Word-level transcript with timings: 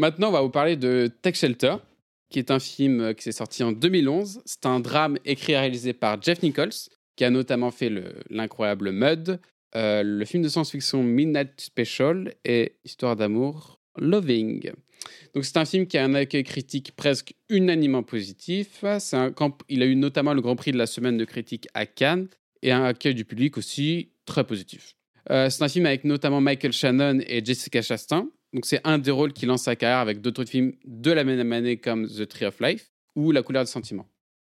Maintenant, 0.00 0.30
on 0.30 0.32
va 0.32 0.40
vous 0.40 0.48
parler 0.48 0.76
de 0.76 1.10
Tech 1.20 1.34
Shelter, 1.34 1.74
qui 2.30 2.38
est 2.38 2.50
un 2.50 2.58
film 2.58 3.14
qui 3.14 3.22
s'est 3.22 3.32
sorti 3.32 3.62
en 3.62 3.70
2011. 3.70 4.40
C'est 4.46 4.64
un 4.64 4.80
drame 4.80 5.18
écrit 5.26 5.52
et 5.52 5.58
réalisé 5.58 5.92
par 5.92 6.22
Jeff 6.22 6.42
Nichols, 6.42 6.72
qui 7.16 7.24
a 7.26 7.28
notamment 7.28 7.70
fait 7.70 7.92
l'incroyable 8.30 8.92
Mud, 8.92 9.38
euh, 9.76 10.02
le 10.02 10.24
film 10.24 10.42
de 10.42 10.48
science-fiction 10.48 11.02
Midnight 11.02 11.60
Special 11.60 12.32
et 12.46 12.76
Histoire 12.82 13.14
d'amour 13.14 13.78
Loving. 13.98 14.72
Donc 15.34 15.44
c'est 15.44 15.58
un 15.58 15.66
film 15.66 15.86
qui 15.86 15.98
a 15.98 16.04
un 16.04 16.14
accueil 16.14 16.44
critique 16.44 16.92
presque 16.96 17.34
unanimement 17.50 18.02
positif. 18.02 18.82
Il 19.68 19.82
a 19.82 19.84
eu 19.84 19.96
notamment 19.96 20.32
le 20.32 20.40
Grand 20.40 20.56
Prix 20.56 20.72
de 20.72 20.78
la 20.78 20.86
semaine 20.86 21.18
de 21.18 21.26
critique 21.26 21.68
à 21.74 21.84
Cannes 21.84 22.28
et 22.62 22.72
un 22.72 22.84
accueil 22.84 23.14
du 23.14 23.26
public 23.26 23.58
aussi 23.58 24.12
très 24.24 24.44
positif. 24.44 24.96
Euh, 25.30 25.50
c'est 25.50 25.62
un 25.62 25.68
film 25.68 25.84
avec 25.84 26.04
notamment 26.04 26.40
Michael 26.40 26.72
Shannon 26.72 27.18
et 27.26 27.44
Jessica 27.44 27.82
Chastain. 27.82 28.30
Donc 28.52 28.66
c'est 28.66 28.80
un 28.84 28.98
des 28.98 29.10
rôles 29.10 29.32
qui 29.32 29.46
lance 29.46 29.62
sa 29.62 29.76
carrière 29.76 29.98
avec 29.98 30.20
d'autres 30.20 30.44
films 30.44 30.72
de 30.84 31.10
la 31.10 31.24
même 31.24 31.52
année 31.52 31.76
comme 31.76 32.06
The 32.08 32.26
Tree 32.26 32.46
of 32.46 32.60
Life 32.60 32.90
ou 33.14 33.32
La 33.32 33.42
couleur 33.42 33.64
du 33.64 33.70
sentiment. 33.70 34.06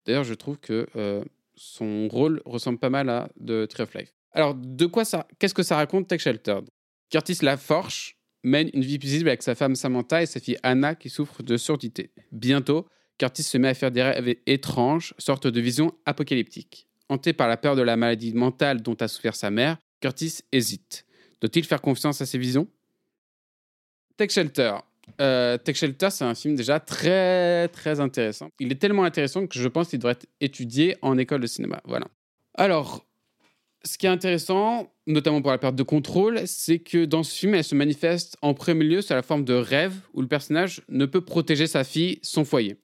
D'ailleurs, 0.05 0.23
je 0.23 0.33
trouve 0.33 0.57
que 0.57 0.87
euh, 0.95 1.23
son 1.55 2.07
rôle 2.07 2.41
ressemble 2.45 2.79
pas 2.79 2.89
mal 2.89 3.09
à 3.09 3.29
The 3.45 3.67
Tree 3.67 3.83
of 3.83 3.93
Life. 3.93 4.13
Alors, 4.31 4.55
de 4.55 4.85
quoi 4.85 5.05
ça 5.05 5.27
Qu'est-ce 5.37 5.53
que 5.53 5.63
ça 5.63 5.75
raconte 5.75 6.07
Tech 6.07 6.21
Shelter 6.21 6.59
Curtis 7.09 7.39
Laforge 7.41 8.15
mène 8.43 8.69
une 8.73 8.83
vie 8.83 8.99
paisible 8.99 9.29
avec 9.29 9.43
sa 9.43 9.55
femme 9.55 9.75
Samantha 9.75 10.21
et 10.21 10.25
sa 10.25 10.39
fille 10.39 10.57
Anna 10.63 10.95
qui 10.95 11.09
souffre 11.09 11.43
de 11.43 11.57
surdité. 11.57 12.11
Bientôt, 12.31 12.87
Curtis 13.17 13.43
se 13.43 13.57
met 13.57 13.67
à 13.67 13.73
faire 13.73 13.91
des 13.91 14.01
rêves 14.01 14.35
étranges, 14.45 15.13
sorte 15.17 15.47
de 15.47 15.59
visions 15.59 15.93
apocalyptiques. 16.05 16.87
Hanté 17.09 17.33
par 17.33 17.47
la 17.47 17.57
peur 17.57 17.75
de 17.75 17.81
la 17.81 17.97
maladie 17.97 18.33
mentale 18.33 18.81
dont 18.81 18.95
a 18.95 19.07
souffert 19.07 19.35
sa 19.35 19.49
mère, 19.49 19.77
Curtis 19.99 20.39
hésite. 20.51 21.05
Doit-il 21.41 21.65
faire 21.65 21.81
confiance 21.81 22.21
à 22.21 22.25
ses 22.25 22.37
visions? 22.37 22.67
Tech 24.19 24.31
Shelter. 24.31 24.73
Euh, 25.21 25.57
Tech 25.57 25.77
Shelter, 25.77 26.09
c'est 26.09 26.25
un 26.25 26.35
film 26.35 26.55
déjà 26.55 26.81
très 26.81 27.69
très 27.69 28.01
intéressant. 28.01 28.49
Il 28.59 28.69
est 28.69 28.75
tellement 28.75 29.05
intéressant 29.05 29.47
que 29.47 29.57
je 29.57 29.67
pense 29.69 29.87
qu'il 29.87 29.99
devrait 29.99 30.11
être 30.11 30.27
étudié 30.41 30.97
en 31.01 31.17
école 31.17 31.39
de 31.39 31.47
cinéma. 31.47 31.79
Voilà. 31.85 32.05
Alors, 32.53 33.05
ce 33.85 33.97
qui 33.97 34.07
est 34.07 34.09
intéressant, 34.09 34.91
notamment 35.07 35.41
pour 35.41 35.51
la 35.51 35.57
perte 35.57 35.77
de 35.77 35.83
contrôle, 35.83 36.41
c'est 36.47 36.79
que 36.79 37.05
dans 37.05 37.23
ce 37.23 37.33
film, 37.33 37.55
elle 37.55 37.63
se 37.63 37.75
manifeste 37.75 38.35
en 38.41 38.53
premier 38.53 38.83
lieu 38.83 39.01
sous 39.01 39.13
la 39.13 39.21
forme 39.21 39.45
de 39.45 39.53
rêve 39.53 39.95
où 40.13 40.21
le 40.21 40.27
personnage 40.27 40.81
ne 40.89 41.05
peut 41.05 41.21
protéger 41.21 41.65
sa 41.65 41.85
fille, 41.85 42.19
son 42.21 42.43
foyer. 42.43 42.75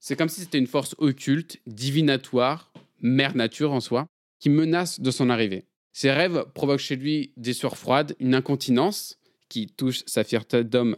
C'est 0.00 0.16
comme 0.16 0.28
si 0.28 0.40
c'était 0.40 0.58
une 0.58 0.66
force 0.66 0.96
occulte, 0.98 1.60
divinatoire, 1.68 2.72
mère 3.00 3.36
nature 3.36 3.70
en 3.70 3.78
soi, 3.78 4.06
qui 4.40 4.50
menace 4.50 4.98
de 4.98 5.12
son 5.12 5.30
arrivée. 5.30 5.66
Ces 5.92 6.10
rêves 6.10 6.46
provoquent 6.52 6.80
chez 6.80 6.96
lui 6.96 7.32
des 7.36 7.52
sueurs 7.52 7.76
froides, 7.76 8.16
une 8.18 8.34
incontinence 8.34 9.19
qui 9.50 9.66
touche 9.66 10.02
sa 10.06 10.24
fierté 10.24 10.64
d'homme 10.64 10.96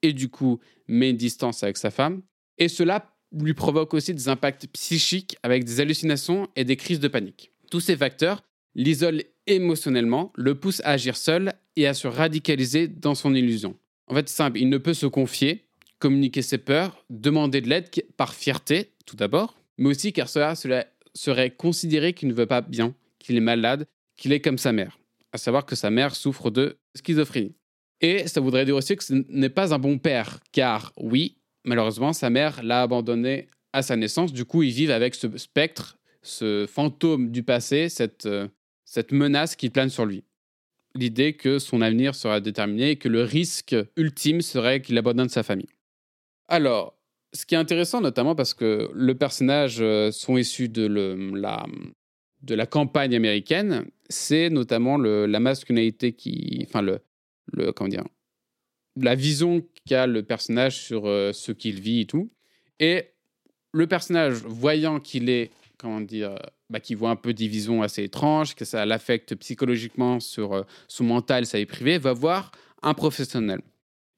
et 0.00 0.14
du 0.14 0.30
coup 0.30 0.58
met 0.86 1.10
une 1.10 1.16
distance 1.18 1.62
avec 1.62 1.76
sa 1.76 1.90
femme. 1.90 2.22
Et 2.56 2.68
cela 2.68 3.14
lui 3.32 3.52
provoque 3.52 3.92
aussi 3.92 4.14
des 4.14 4.28
impacts 4.28 4.66
psychiques 4.68 5.36
avec 5.42 5.64
des 5.64 5.80
hallucinations 5.80 6.48
et 6.56 6.64
des 6.64 6.76
crises 6.76 7.00
de 7.00 7.08
panique. 7.08 7.52
Tous 7.70 7.80
ces 7.80 7.96
facteurs 7.96 8.42
l'isolent 8.74 9.22
émotionnellement, 9.46 10.32
le 10.36 10.54
poussent 10.54 10.80
à 10.84 10.92
agir 10.92 11.16
seul 11.16 11.52
et 11.76 11.86
à 11.86 11.94
se 11.94 12.06
radicaliser 12.06 12.88
dans 12.88 13.14
son 13.14 13.34
illusion. 13.34 13.76
En 14.06 14.14
fait, 14.14 14.28
simple, 14.28 14.58
il 14.58 14.68
ne 14.68 14.78
peut 14.78 14.94
se 14.94 15.06
confier, 15.06 15.66
communiquer 15.98 16.42
ses 16.42 16.58
peurs, 16.58 17.04
demander 17.10 17.60
de 17.60 17.68
l'aide 17.68 17.90
par 18.16 18.34
fierté, 18.34 18.92
tout 19.04 19.16
d'abord, 19.16 19.58
mais 19.76 19.90
aussi 19.90 20.12
car 20.12 20.28
cela, 20.28 20.54
cela 20.54 20.86
serait 21.14 21.50
considéré 21.50 22.12
qu'il 22.12 22.28
ne 22.28 22.34
veut 22.34 22.46
pas 22.46 22.60
bien, 22.60 22.94
qu'il 23.18 23.36
est 23.36 23.40
malade, 23.40 23.86
qu'il 24.16 24.32
est 24.32 24.40
comme 24.40 24.58
sa 24.58 24.72
mère, 24.72 24.98
à 25.32 25.38
savoir 25.38 25.66
que 25.66 25.76
sa 25.76 25.90
mère 25.90 26.14
souffre 26.14 26.50
de 26.50 26.78
schizophrénie. 26.94 27.54
Et 28.00 28.28
ça 28.28 28.40
voudrait 28.40 28.64
dire 28.64 28.76
aussi 28.76 28.96
que 28.96 29.04
ce 29.04 29.14
n'est 29.28 29.48
pas 29.48 29.74
un 29.74 29.78
bon 29.78 29.98
père, 29.98 30.40
car 30.52 30.92
oui, 30.96 31.36
malheureusement, 31.64 32.12
sa 32.12 32.30
mère 32.30 32.62
l'a 32.62 32.82
abandonné 32.82 33.48
à 33.72 33.82
sa 33.82 33.96
naissance, 33.96 34.32
du 34.32 34.44
coup, 34.44 34.62
ils 34.62 34.72
vivent 34.72 34.90
avec 34.90 35.14
ce 35.14 35.36
spectre, 35.36 35.98
ce 36.22 36.66
fantôme 36.66 37.30
du 37.30 37.42
passé, 37.42 37.88
cette, 37.88 38.26
euh, 38.26 38.48
cette 38.84 39.12
menace 39.12 39.56
qui 39.56 39.70
plane 39.70 39.90
sur 39.90 40.06
lui. 40.06 40.24
L'idée 40.94 41.34
que 41.34 41.58
son 41.58 41.82
avenir 41.82 42.14
sera 42.14 42.40
déterminé 42.40 42.90
et 42.90 42.96
que 42.96 43.08
le 43.08 43.22
risque 43.22 43.76
ultime 43.96 44.40
serait 44.40 44.80
qu'il 44.80 44.96
abandonne 44.96 45.28
sa 45.28 45.42
famille. 45.42 45.68
Alors, 46.48 46.96
ce 47.34 47.44
qui 47.44 47.54
est 47.54 47.58
intéressant 47.58 48.00
notamment 48.00 48.34
parce 48.34 48.54
que 48.54 48.90
le 48.94 49.14
personnage 49.14 49.78
euh, 49.80 50.10
sont 50.10 50.38
issus 50.38 50.68
de, 50.68 50.86
la, 51.34 51.66
de 52.42 52.54
la 52.54 52.66
campagne 52.66 53.14
américaine, 53.14 53.84
c'est 54.08 54.48
notamment 54.48 54.96
la 54.96 55.40
masculinité 55.40 56.12
qui, 56.12 56.64
enfin 56.66 56.80
le, 56.80 57.00
le 57.52 57.72
comment 57.72 57.88
dire, 57.88 58.04
la 58.96 59.14
vision 59.14 59.62
qu'a 59.86 60.06
le 60.06 60.22
personnage 60.22 60.78
sur 60.78 61.06
euh, 61.06 61.32
ce 61.32 61.52
qu'il 61.52 61.80
vit 61.80 62.00
et 62.00 62.06
tout. 62.06 62.30
Et 62.80 63.10
le 63.72 63.86
personnage, 63.86 64.34
voyant 64.44 65.00
qu'il 65.00 65.28
est, 65.28 65.50
comment 65.78 66.00
dire, 66.00 66.36
bah, 66.70 66.80
qui 66.80 66.94
voit 66.94 67.10
un 67.10 67.16
peu 67.16 67.32
des 67.32 67.48
visions 67.48 67.82
assez 67.82 68.04
étranges, 68.04 68.54
que 68.54 68.64
ça 68.64 68.84
l'affecte 68.86 69.34
psychologiquement 69.36 70.20
sur 70.20 70.52
euh, 70.52 70.62
son 70.86 71.04
mental, 71.04 71.46
sa 71.46 71.58
vie 71.58 71.66
privée, 71.66 71.98
va 71.98 72.12
voir 72.12 72.52
un 72.82 72.94
professionnel. 72.94 73.60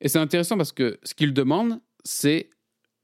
Et 0.00 0.08
c'est 0.08 0.18
intéressant 0.18 0.56
parce 0.56 0.72
que 0.72 0.98
ce 1.02 1.14
qu'il 1.14 1.32
demande, 1.32 1.80
c'est 2.04 2.50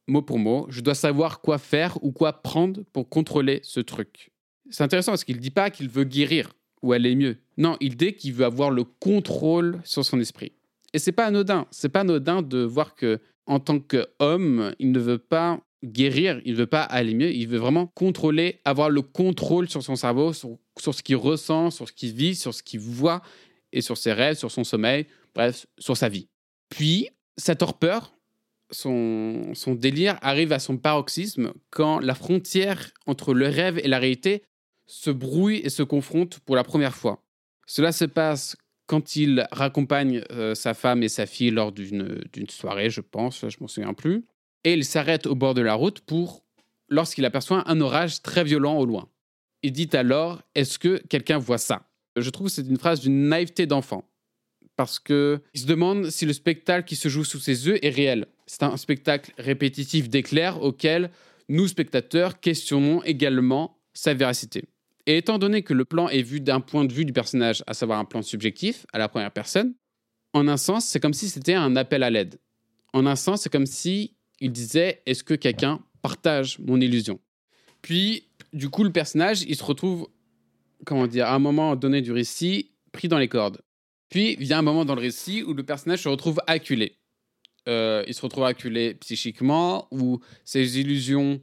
mot 0.08 0.22
pour 0.22 0.38
mot, 0.38 0.66
je 0.68 0.80
dois 0.80 0.94
savoir 0.94 1.40
quoi 1.40 1.58
faire 1.58 2.02
ou 2.02 2.12
quoi 2.12 2.42
prendre 2.42 2.82
pour 2.92 3.08
contrôler 3.08 3.60
ce 3.62 3.80
truc. 3.80 4.30
C'est 4.70 4.82
intéressant 4.82 5.12
parce 5.12 5.24
qu'il 5.24 5.36
ne 5.36 5.40
dit 5.40 5.50
pas 5.50 5.70
qu'il 5.70 5.88
veut 5.88 6.04
guérir 6.04 6.52
ou 6.82 6.92
aller 6.92 7.14
mieux. 7.14 7.36
Non, 7.56 7.76
il 7.80 7.96
dit 7.96 8.14
qu'il 8.14 8.34
veut 8.34 8.44
avoir 8.44 8.70
le 8.70 8.84
contrôle 8.84 9.80
sur 9.84 10.04
son 10.04 10.20
esprit. 10.20 10.52
Et 10.92 10.98
c'est 10.98 11.12
pas 11.12 11.26
anodin. 11.26 11.66
C'est 11.70 11.88
pas 11.88 12.00
anodin 12.00 12.42
de 12.42 12.58
voir 12.58 12.94
que 12.94 13.20
en 13.46 13.60
tant 13.60 13.78
qu'homme, 13.78 14.72
il 14.78 14.92
ne 14.92 14.98
veut 14.98 15.18
pas 15.18 15.60
guérir, 15.84 16.40
il 16.44 16.52
ne 16.52 16.58
veut 16.58 16.66
pas 16.66 16.82
aller 16.82 17.14
mieux, 17.14 17.32
il 17.32 17.46
veut 17.48 17.58
vraiment 17.58 17.86
contrôler, 17.86 18.60
avoir 18.64 18.90
le 18.90 19.02
contrôle 19.02 19.68
sur 19.68 19.82
son 19.82 19.96
cerveau, 19.96 20.32
sur, 20.32 20.58
ce 20.78 21.02
qu'il 21.02 21.16
ressent, 21.16 21.70
sur 21.70 21.88
ce 21.88 21.92
qu'il 21.92 22.12
vit, 22.12 22.34
sur 22.34 22.52
ce 22.54 22.62
qu'il 22.62 22.80
voit, 22.80 23.22
et 23.72 23.80
sur 23.80 23.96
ses 23.96 24.12
rêves, 24.12 24.36
sur 24.36 24.50
son 24.50 24.64
sommeil, 24.64 25.06
bref, 25.34 25.66
sur 25.78 25.96
sa 25.96 26.08
vie. 26.08 26.28
Puis, 26.70 27.08
sa 27.36 27.54
torpeur, 27.54 28.14
son, 28.70 29.52
son 29.54 29.74
délire 29.74 30.18
arrive 30.22 30.52
à 30.52 30.58
son 30.58 30.76
paroxysme 30.76 31.52
quand 31.70 32.00
la 32.00 32.14
frontière 32.14 32.90
entre 33.06 33.34
le 33.34 33.46
rêve 33.46 33.78
et 33.78 33.88
la 33.88 33.98
réalité 33.98 34.42
se 34.86 35.10
brouille 35.10 35.58
et 35.58 35.68
se 35.68 35.82
confronte 35.82 36.40
pour 36.40 36.56
la 36.56 36.64
première 36.64 36.94
fois. 36.94 37.22
Cela 37.66 37.92
se 37.92 38.04
passe 38.04 38.56
quand 38.86 39.16
il 39.16 39.46
raccompagne 39.50 40.22
euh, 40.30 40.54
sa 40.54 40.72
femme 40.72 41.02
et 41.02 41.08
sa 41.08 41.26
fille 41.26 41.50
lors 41.50 41.72
d'une 41.72 42.24
soirée, 42.48 42.88
je 42.88 43.00
pense, 43.00 43.48
je 43.48 43.56
m'en 43.60 43.66
souviens 43.66 43.94
plus 43.94 44.24
et 44.66 44.72
il 44.72 44.84
s'arrête 44.84 45.26
au 45.26 45.36
bord 45.36 45.54
de 45.54 45.60
la 45.60 45.74
route 45.74 46.00
pour 46.00 46.42
lorsqu'il 46.88 47.24
aperçoit 47.24 47.62
un 47.70 47.80
orage 47.80 48.20
très 48.22 48.42
violent 48.42 48.76
au 48.76 48.84
loin. 48.84 49.08
Il 49.62 49.70
dit 49.70 49.88
alors 49.92 50.42
Est-ce 50.56 50.80
que 50.80 51.00
quelqu'un 51.08 51.38
voit 51.38 51.56
ça? 51.56 51.88
Je 52.16 52.28
trouve 52.30 52.48
que 52.48 52.52
c'est 52.52 52.66
une 52.66 52.76
phrase 52.76 53.00
d'une 53.00 53.28
naïveté 53.28 53.66
d'enfant. 53.66 54.10
Parce 54.74 54.98
qu'il 54.98 55.40
se 55.54 55.66
demande 55.66 56.10
si 56.10 56.26
le 56.26 56.32
spectacle 56.32 56.86
qui 56.86 56.96
se 56.96 57.08
joue 57.08 57.22
sous 57.22 57.38
ses 57.38 57.68
yeux 57.68 57.84
est 57.84 57.90
réel. 57.90 58.26
C'est 58.46 58.64
un 58.64 58.76
spectacle 58.76 59.32
répétitif 59.38 60.08
d'éclairs 60.08 60.60
auquel 60.60 61.10
nous, 61.48 61.68
spectateurs, 61.68 62.40
questionnons 62.40 63.04
également 63.04 63.78
sa 63.94 64.14
véracité. 64.14 64.64
Et 65.06 65.18
étant 65.18 65.38
donné 65.38 65.62
que 65.62 65.72
le 65.72 65.84
plan 65.84 66.08
est 66.08 66.22
vu 66.22 66.40
d'un 66.40 66.60
point 66.60 66.84
de 66.84 66.92
vue 66.92 67.04
du 67.04 67.12
personnage, 67.12 67.62
à 67.66 67.74
savoir 67.74 67.98
un 67.98 68.04
plan 68.04 68.22
subjectif, 68.22 68.86
à 68.92 68.98
la 68.98 69.08
première 69.08 69.30
personne, 69.30 69.74
en 70.32 70.48
un 70.48 70.56
sens, 70.56 70.84
c'est 70.84 71.00
comme 71.00 71.14
si 71.14 71.28
c'était 71.28 71.54
un 71.54 71.76
appel 71.76 72.02
à 72.02 72.10
l'aide. 72.10 72.40
En 72.92 73.06
un 73.06 73.16
sens, 73.16 73.42
c'est 73.42 73.52
comme 73.52 73.66
si 73.66 74.16
il 74.40 74.52
disait 74.52 75.02
Est-ce 75.06 75.24
que 75.24 75.34
quelqu'un 75.34 75.80
partage 76.02 76.58
mon 76.58 76.80
illusion? 76.80 77.20
Puis, 77.82 78.28
du 78.52 78.68
coup, 78.68 78.84
le 78.84 78.92
personnage, 78.92 79.42
il 79.42 79.56
se 79.56 79.64
retrouve, 79.64 80.08
comment 80.84 81.06
dire, 81.06 81.26
à 81.26 81.34
un 81.34 81.38
moment 81.38 81.76
donné 81.76 82.02
du 82.02 82.12
récit, 82.12 82.72
pris 82.92 83.08
dans 83.08 83.18
les 83.18 83.28
cordes. 83.28 83.62
Puis 84.08 84.36
vient 84.36 84.58
un 84.58 84.62
moment 84.62 84.84
dans 84.84 84.94
le 84.94 85.00
récit 85.00 85.42
où 85.42 85.52
le 85.52 85.62
personnage 85.62 86.02
se 86.02 86.08
retrouve 86.08 86.40
acculé. 86.46 86.98
Euh, 87.68 88.04
il 88.06 88.14
se 88.14 88.22
retrouve 88.22 88.44
acculé 88.44 88.94
psychiquement, 88.94 89.88
où 89.90 90.20
ses 90.44 90.78
illusions 90.80 91.40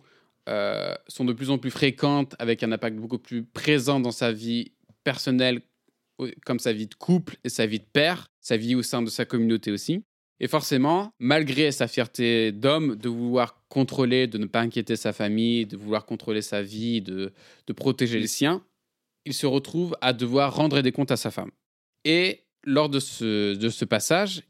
euh, 0.49 0.93
sont 1.07 1.25
de 1.25 1.33
plus 1.33 1.49
en 1.49 1.57
plus 1.57 1.71
fréquentes, 1.71 2.35
avec 2.39 2.63
un 2.63 2.71
impact 2.71 2.97
beaucoup 2.97 3.19
plus 3.19 3.43
présent 3.43 3.99
dans 3.99 4.11
sa 4.11 4.31
vie 4.31 4.73
personnelle, 5.03 5.61
comme 6.45 6.59
sa 6.59 6.73
vie 6.73 6.87
de 6.87 6.95
couple 6.95 7.37
et 7.43 7.49
sa 7.49 7.65
vie 7.65 7.79
de 7.79 7.85
père, 7.85 8.27
sa 8.41 8.57
vie 8.57 8.75
au 8.75 8.83
sein 8.83 9.01
de 9.01 9.09
sa 9.09 9.25
communauté 9.25 9.71
aussi. 9.71 10.03
Et 10.39 10.47
forcément, 10.47 11.13
malgré 11.19 11.71
sa 11.71 11.87
fierté 11.87 12.51
d'homme, 12.51 12.95
de 12.95 13.07
vouloir 13.07 13.63
contrôler, 13.69 14.27
de 14.27 14.37
ne 14.37 14.45
pas 14.45 14.59
inquiéter 14.59 14.95
sa 14.95 15.13
famille, 15.13 15.65
de 15.65 15.77
vouloir 15.77 16.05
contrôler 16.05 16.41
sa 16.41 16.61
vie, 16.61 17.01
de, 17.01 17.31
protéger 17.75 18.19
les 18.19 18.27
siens, 18.27 18.61
il 19.25 19.33
se 19.33 19.45
retrouve 19.45 19.95
à 20.01 20.11
devoir 20.11 20.53
rendre 20.55 20.81
des 20.81 20.91
comptes 20.91 21.11
à 21.11 21.17
sa 21.17 21.31
femme. 21.31 21.51
Et 22.03 22.41
lors 22.65 22.89
de 22.89 22.99
ce, 22.99 23.55
de 23.55 23.69
ce 23.69 23.85
passage, 23.85 24.43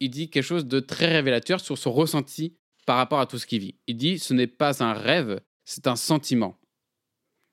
il 0.00 0.10
dit 0.10 0.28
quelque 0.28 0.44
chose 0.44 0.66
de 0.66 0.80
très 0.80 1.06
révélateur 1.06 1.60
sur 1.60 1.78
son 1.78 1.92
ressenti 1.92 2.54
par 2.88 2.96
rapport 2.96 3.20
à 3.20 3.26
tout 3.26 3.38
ce 3.38 3.46
qu'il 3.46 3.60
vit. 3.60 3.74
Il 3.86 3.98
dit 3.98 4.18
ce 4.18 4.32
n'est 4.32 4.46
pas 4.46 4.82
un 4.82 4.94
rêve, 4.94 5.42
c'est 5.66 5.86
un 5.86 5.94
sentiment. 5.94 6.58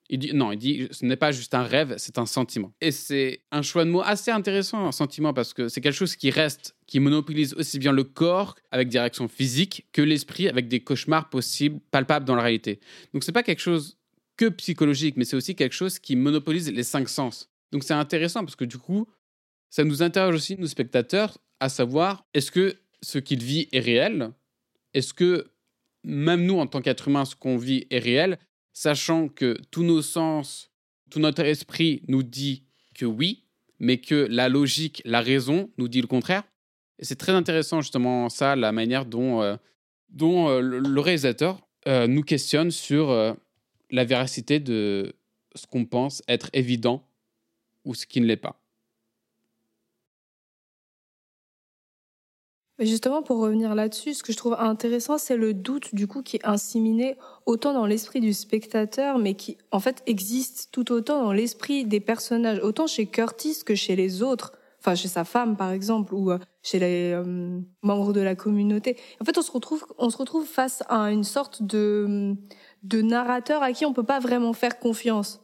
Il 0.08 0.20
dit 0.20 0.34
non, 0.34 0.54
il 0.54 0.58
dit 0.58 0.88
ce 0.92 1.04
n'est 1.04 1.18
pas 1.18 1.34
juste 1.34 1.54
un 1.54 1.64
rêve, 1.64 1.96
c'est 1.98 2.18
un 2.18 2.26
sentiment. 2.26 2.72
Et 2.80 2.92
c'est 2.92 3.42
un 3.52 3.62
choix 3.62 3.84
de 3.84 3.90
mots 3.90 4.02
assez 4.02 4.32
intéressant, 4.32 4.88
un 4.88 4.94
sentiment, 4.94 5.34
parce 5.34 5.54
que 5.54 5.68
c'est 5.68 5.82
quelque 5.82 5.98
chose 5.98 6.16
qui 6.16 6.30
reste, 6.30 6.78
qui 6.88 7.02
monopolise 7.02 7.54
aussi 7.56 7.80
bien 7.80 7.92
le 7.92 8.06
corps 8.06 8.56
avec 8.72 8.88
des 8.88 9.06
physiques 9.28 9.86
que 9.92 10.02
l'esprit 10.02 10.48
avec 10.48 10.70
des 10.70 10.80
cauchemars 10.80 11.30
possibles, 11.30 11.82
palpables 11.92 12.26
dans 12.26 12.36
la 12.36 12.44
réalité. 12.44 12.80
Donc 13.14 13.26
c'est 13.26 13.34
pas 13.34 13.44
quelque 13.44 13.62
chose 13.62 13.98
que 14.38 14.48
psychologique, 14.48 15.18
mais 15.18 15.26
c'est 15.26 15.36
aussi 15.36 15.54
quelque 15.54 15.76
chose 15.76 16.00
qui 16.00 16.16
monopolise 16.16 16.72
les 16.72 16.84
cinq 16.84 17.10
sens. 17.10 17.50
Donc 17.74 17.84
c'est 17.84 17.94
intéressant 17.94 18.40
parce 18.46 18.56
que 18.56 18.64
du 18.64 18.78
coup, 18.78 19.06
ça 19.70 19.84
nous 19.84 20.02
interroge 20.02 20.36
aussi, 20.36 20.56
nous 20.58 20.68
spectateurs, 20.68 21.38
à 21.60 21.68
savoir 21.68 22.24
est-ce 22.34 22.52
que 22.52 22.78
ce 23.02 23.20
qu'il 23.20 23.44
vit 23.44 23.68
est 23.74 23.82
réel 23.82 24.32
Est-ce 24.96 25.14
que 25.14 25.52
même 26.04 26.46
nous, 26.46 26.58
en 26.58 26.68
tant 26.68 26.82
qu'être 26.82 27.10
humain, 27.10 27.26
ce 27.26 27.36
qu'on 27.36 27.58
vit 27.58 27.86
est 27.90 28.00
réel, 28.00 28.40
sachant 28.72 29.28
que 29.28 29.58
tous 29.70 29.84
nos 29.84 30.02
sens, 30.02 30.72
tout 31.12 31.20
notre 31.20 31.44
esprit 31.44 32.02
nous 32.08 32.24
dit 32.24 32.64
que 32.96 33.06
oui, 33.06 33.44
mais 33.80 33.98
que 33.98 34.28
la 34.30 34.48
logique, 34.48 35.02
la 35.04 35.20
raison 35.20 35.70
nous 35.78 35.90
dit 35.90 36.00
le 36.00 36.08
contraire? 36.08 36.44
Et 36.98 37.04
c'est 37.04 37.18
très 37.18 37.34
intéressant 37.34 37.82
justement 37.82 38.30
ça, 38.30 38.56
la 38.56 38.72
manière 38.72 39.06
dont, 39.06 39.42
euh, 39.42 39.58
euh, 40.22 40.62
le 40.62 41.00
réalisateur 41.02 41.60
euh, 41.88 42.08
nous 42.08 42.24
questionne 42.24 42.72
sur 42.72 43.36
la 43.92 44.06
véracité 44.06 44.62
de 44.62 45.14
ce 45.56 45.68
qu'on 45.68 45.86
pense 45.86 46.24
être 46.30 46.50
évident 46.54 47.06
ou 47.84 47.96
ce 47.96 48.06
qui 48.06 48.22
ne 48.22 48.26
l'est 48.26 48.38
pas. 48.38 48.65
Justement, 52.80 53.22
pour 53.22 53.38
revenir 53.38 53.76
là-dessus, 53.76 54.16
ce 54.16 54.24
que 54.24 54.32
je 54.32 54.38
trouve 54.38 54.56
intéressant, 54.60 55.18
c'est 55.18 55.38
le 55.38 55.54
doute 55.54 55.96
du 55.96 56.08
coup 56.08 56.22
qui 56.22 56.38
est 56.38 56.46
inséminé 56.46 57.16
autant 57.46 57.74
dans 57.74 57.86
l'esprit 57.86 58.20
du 58.20 58.34
spectateur, 58.34 59.18
mais 59.18 59.36
qui 59.36 59.58
en 59.72 59.80
fait 59.80 60.04
existe 60.06 60.70
tout 60.72 60.92
autant 60.92 61.24
dans 61.24 61.32
l'esprit 61.32 61.86
des 61.86 62.00
personnages, 62.00 62.60
autant 62.60 62.88
chez 62.88 63.06
Curtis 63.06 63.64
que 63.66 63.76
chez 63.76 63.96
les 63.96 64.22
autres, 64.22 64.54
enfin 64.80 64.96
chez 64.96 65.08
sa 65.08 65.24
femme 65.24 65.56
par 65.56 65.72
exemple, 65.72 66.14
ou 66.14 66.32
euh, 66.32 66.40
chez 66.64 66.80
les 66.80 67.12
euh, 67.14 67.60
membres 67.82 68.12
de 68.12 68.22
la 68.22 68.36
communauté. 68.36 68.98
En 69.22 69.26
fait, 69.26 69.38
on 69.38 69.42
se 69.42 69.52
retrouve, 69.52 69.86
on 69.98 70.10
se 70.10 70.18
retrouve 70.18 70.46
face 70.46 70.84
à 70.90 71.12
une 71.12 71.24
sorte 71.24 71.64
de, 71.64 72.36
de 72.84 73.02
narrateur 73.02 73.64
à 73.64 73.72
qui 73.72 73.86
on 73.86 73.94
peut 73.94 74.04
pas 74.04 74.20
vraiment 74.20 74.54
faire 74.54 74.80
confiance. 74.80 75.42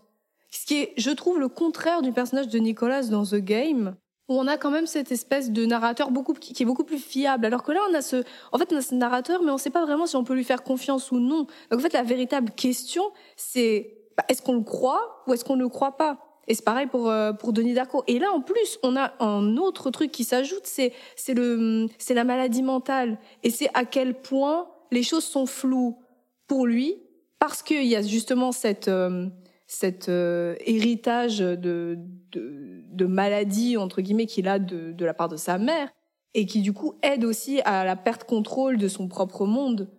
Ce 0.52 0.66
qui 0.66 0.82
est, 0.82 0.94
je 0.98 1.12
trouve, 1.12 1.40
le 1.40 1.48
contraire 1.48 2.02
du 2.02 2.12
personnage 2.12 2.50
de 2.50 2.60
Nicolas 2.60 3.04
dans 3.04 3.24
The 3.24 3.36
Game, 3.36 3.96
où 4.32 4.40
on 4.40 4.48
a 4.48 4.56
quand 4.56 4.72
même 4.72 4.88
cette 4.88 5.12
espèce 5.12 5.52
de 5.52 5.66
narrateur 5.66 6.10
beaucoup 6.10 6.34
qui 6.34 6.64
est 6.64 6.66
beaucoup 6.66 6.86
plus 6.86 7.00
fiable. 7.00 7.46
Alors 7.46 7.64
que 7.64 7.74
là, 7.74 7.82
on 7.90 7.94
a 7.94 8.02
ce, 8.02 8.24
en 8.54 8.58
fait, 8.58 8.72
on 8.72 8.78
a 8.78 8.82
ce 8.82 8.96
narrateur, 8.96 9.44
mais 9.44 9.52
on 9.52 9.56
ne 9.56 9.60
sait 9.60 9.70
pas 9.70 9.84
vraiment 9.86 10.06
si 10.06 10.16
on 10.16 10.24
peut 10.24 10.34
lui 10.34 10.46
faire 10.46 10.64
confiance 10.64 11.12
ou 11.12 11.20
non. 11.20 11.48
Donc 11.70 11.80
en 11.80 11.80
fait, 11.80 11.92
la 11.92 12.04
véritable 12.04 12.52
question, 12.52 13.04
c'est 13.36 13.94
bah, 14.16 14.24
est-ce 14.30 14.42
qu'on 14.42 14.54
le 14.54 14.62
croit 14.62 15.24
ou 15.28 15.34
est-ce 15.34 15.44
qu'on 15.44 15.58
ne 15.58 15.64
le 15.64 15.68
croit 15.68 15.98
pas? 15.98 16.18
Et 16.48 16.56
c'est 16.56 16.64
pareil 16.64 16.88
pour 16.88 17.10
euh, 17.10 17.34
pour 17.34 17.52
Denis 17.52 17.74
Darko. 17.74 18.06
Et 18.08 18.20
là, 18.20 18.32
en 18.32 18.40
plus, 18.40 18.80
on 18.84 18.96
a 18.96 19.14
un 19.20 19.58
autre 19.58 19.92
truc 19.92 20.14
qui 20.14 20.24
s'ajoute, 20.24 20.64
c'est 20.64 20.94
c'est 21.18 21.34
le 21.34 21.88
c'est 21.98 22.14
la 22.14 22.24
maladie 22.24 22.64
mentale 22.64 23.18
et 23.44 23.50
c'est 23.50 23.70
à 23.74 23.84
quel 23.84 24.14
point 24.14 24.70
les 24.92 25.04
choses 25.04 25.26
sont 25.26 25.46
floues 25.46 26.00
pour 26.48 26.66
lui 26.66 26.96
parce 27.38 27.62
qu'il 27.62 27.86
y 27.86 27.98
a 27.98 28.02
justement 28.02 28.54
cette 28.54 28.88
euh, 28.88 29.28
cet 29.72 30.10
euh, 30.10 30.56
héritage 30.66 31.40
de, 31.40 31.98
de, 32.32 32.84
de, 32.92 33.06
maladie, 33.06 33.78
entre 33.78 34.02
guillemets, 34.02 34.26
qu'il 34.26 34.50
a 34.50 34.60
de, 34.60 34.92
de 34.92 35.06
la 35.06 35.14
part 35.14 35.30
de 35.30 35.38
sa 35.38 35.58
mère, 35.58 35.88
et 36.34 36.46
qui 36.46 36.62
du 36.62 36.74
coup 36.74 36.96
aide 37.04 37.24
aussi 37.24 37.62
à 37.62 37.86
la 37.86 37.96
perte 37.96 38.26
contrôle 38.26 38.78
de 38.78 38.90
son 38.90 39.08
propre 39.08 39.46
monde. 39.46 39.90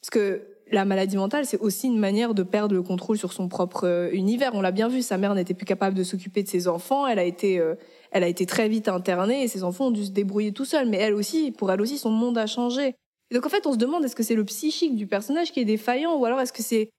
Parce 0.00 0.10
que 0.10 0.42
la 0.72 0.84
maladie 0.84 1.16
mentale, 1.16 1.46
c'est 1.46 1.60
aussi 1.60 1.86
une 1.86 2.00
manière 2.00 2.34
de 2.34 2.42
perdre 2.42 2.74
le 2.74 2.82
contrôle 2.82 3.18
sur 3.18 3.32
son 3.32 3.46
propre 3.46 3.86
euh, 3.86 4.10
univers. 4.10 4.50
On 4.54 4.62
l'a 4.62 4.72
bien 4.72 4.88
vu, 4.88 5.00
sa 5.00 5.16
mère 5.16 5.32
n'était 5.36 5.54
plus 5.54 5.64
capable 5.64 5.96
de 5.96 6.02
s'occuper 6.02 6.42
de 6.42 6.48
ses 6.48 6.66
enfants, 6.66 7.06
elle 7.06 7.20
a 7.20 7.24
été, 7.24 7.60
euh, 7.60 7.76
elle 8.10 8.24
a 8.24 8.28
été 8.28 8.46
très 8.46 8.68
vite 8.68 8.88
internée, 8.88 9.44
et 9.44 9.48
ses 9.48 9.62
enfants 9.62 9.86
ont 9.86 9.92
dû 9.92 10.06
se 10.06 10.10
débrouiller 10.10 10.50
tout 10.50 10.64
seuls. 10.64 10.88
Mais 10.88 10.96
elle 10.96 11.14
aussi, 11.14 11.52
pour 11.52 11.70
elle 11.70 11.80
aussi, 11.80 11.98
son 11.98 12.10
monde 12.10 12.36
a 12.36 12.48
changé. 12.48 12.96
Donc 13.32 13.46
en 13.46 13.48
fait, 13.48 13.64
on 13.68 13.72
se 13.72 13.78
demande 13.78 14.04
est-ce 14.04 14.16
que 14.16 14.24
c'est 14.24 14.34
le 14.34 14.44
psychique 14.44 14.96
du 14.96 15.06
personnage 15.06 15.52
qui 15.52 15.60
est 15.60 15.64
défaillant, 15.64 16.18
ou 16.18 16.24
alors 16.24 16.40
est-ce 16.40 16.52
que 16.52 16.64
c'est 16.64 16.90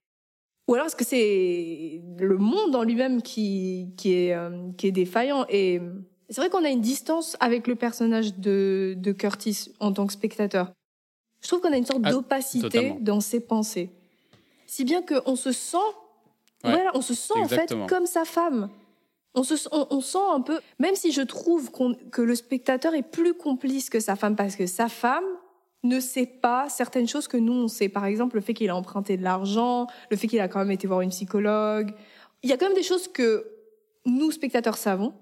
ou 0.68 0.74
alors 0.74 0.86
est-ce 0.86 0.96
que 0.96 1.04
c'est 1.04 2.00
le 2.18 2.36
monde 2.36 2.76
en 2.76 2.84
lui-même 2.84 3.20
qui, 3.20 3.88
qui, 3.96 4.14
est, 4.14 4.34
euh, 4.34 4.70
qui 4.76 4.86
est 4.86 4.92
défaillant 4.92 5.44
Et 5.48 5.80
c'est 6.28 6.40
vrai 6.40 6.50
qu'on 6.50 6.64
a 6.64 6.70
une 6.70 6.80
distance 6.80 7.36
avec 7.40 7.66
le 7.66 7.74
personnage 7.74 8.38
de, 8.38 8.94
de 8.96 9.12
Curtis 9.12 9.72
en 9.80 9.92
tant 9.92 10.06
que 10.06 10.12
spectateur. 10.12 10.72
Je 11.42 11.48
trouve 11.48 11.60
qu'on 11.60 11.72
a 11.72 11.76
une 11.76 11.86
sorte 11.86 12.02
ah, 12.04 12.10
d'opacité 12.10 12.94
dans 13.00 13.20
ses 13.20 13.40
pensées. 13.40 13.90
Si 14.66 14.84
bien 14.84 15.02
qu'on 15.02 15.36
se 15.36 15.52
sent, 15.52 15.76
voilà, 16.62 16.92
on 16.94 17.02
se 17.02 17.14
sent 17.14 17.34
en 17.36 17.48
fait 17.48 17.74
comme 17.88 18.06
sa 18.06 18.24
femme. 18.24 18.70
On, 19.34 19.42
se, 19.42 19.54
on, 19.72 20.00
sent 20.02 20.18
un 20.30 20.42
peu, 20.42 20.60
même 20.78 20.94
si 20.94 21.10
je 21.10 21.22
trouve 21.22 21.70
que 22.10 22.20
le 22.20 22.34
spectateur 22.34 22.94
est 22.94 23.02
plus 23.02 23.34
complice 23.34 23.88
que 23.88 23.98
sa 23.98 24.14
femme, 24.14 24.36
parce 24.36 24.56
que 24.56 24.66
sa 24.66 24.88
femme, 24.88 25.24
ne 25.82 26.00
sait 26.00 26.26
pas 26.26 26.68
certaines 26.68 27.08
choses 27.08 27.28
que 27.28 27.36
nous 27.36 27.52
on 27.52 27.68
sait. 27.68 27.88
Par 27.88 28.04
exemple, 28.04 28.36
le 28.36 28.42
fait 28.42 28.54
qu'il 28.54 28.70
a 28.70 28.76
emprunté 28.76 29.16
de 29.16 29.22
l'argent, 29.22 29.86
le 30.10 30.16
fait 30.16 30.28
qu'il 30.28 30.40
a 30.40 30.48
quand 30.48 30.60
même 30.60 30.70
été 30.70 30.86
voir 30.86 31.00
une 31.00 31.10
psychologue. 31.10 31.92
Il 32.42 32.50
y 32.50 32.52
a 32.52 32.56
quand 32.56 32.66
même 32.66 32.76
des 32.76 32.82
choses 32.82 33.08
que 33.08 33.46
nous 34.04 34.30
spectateurs 34.30 34.76
savons. 34.76 35.14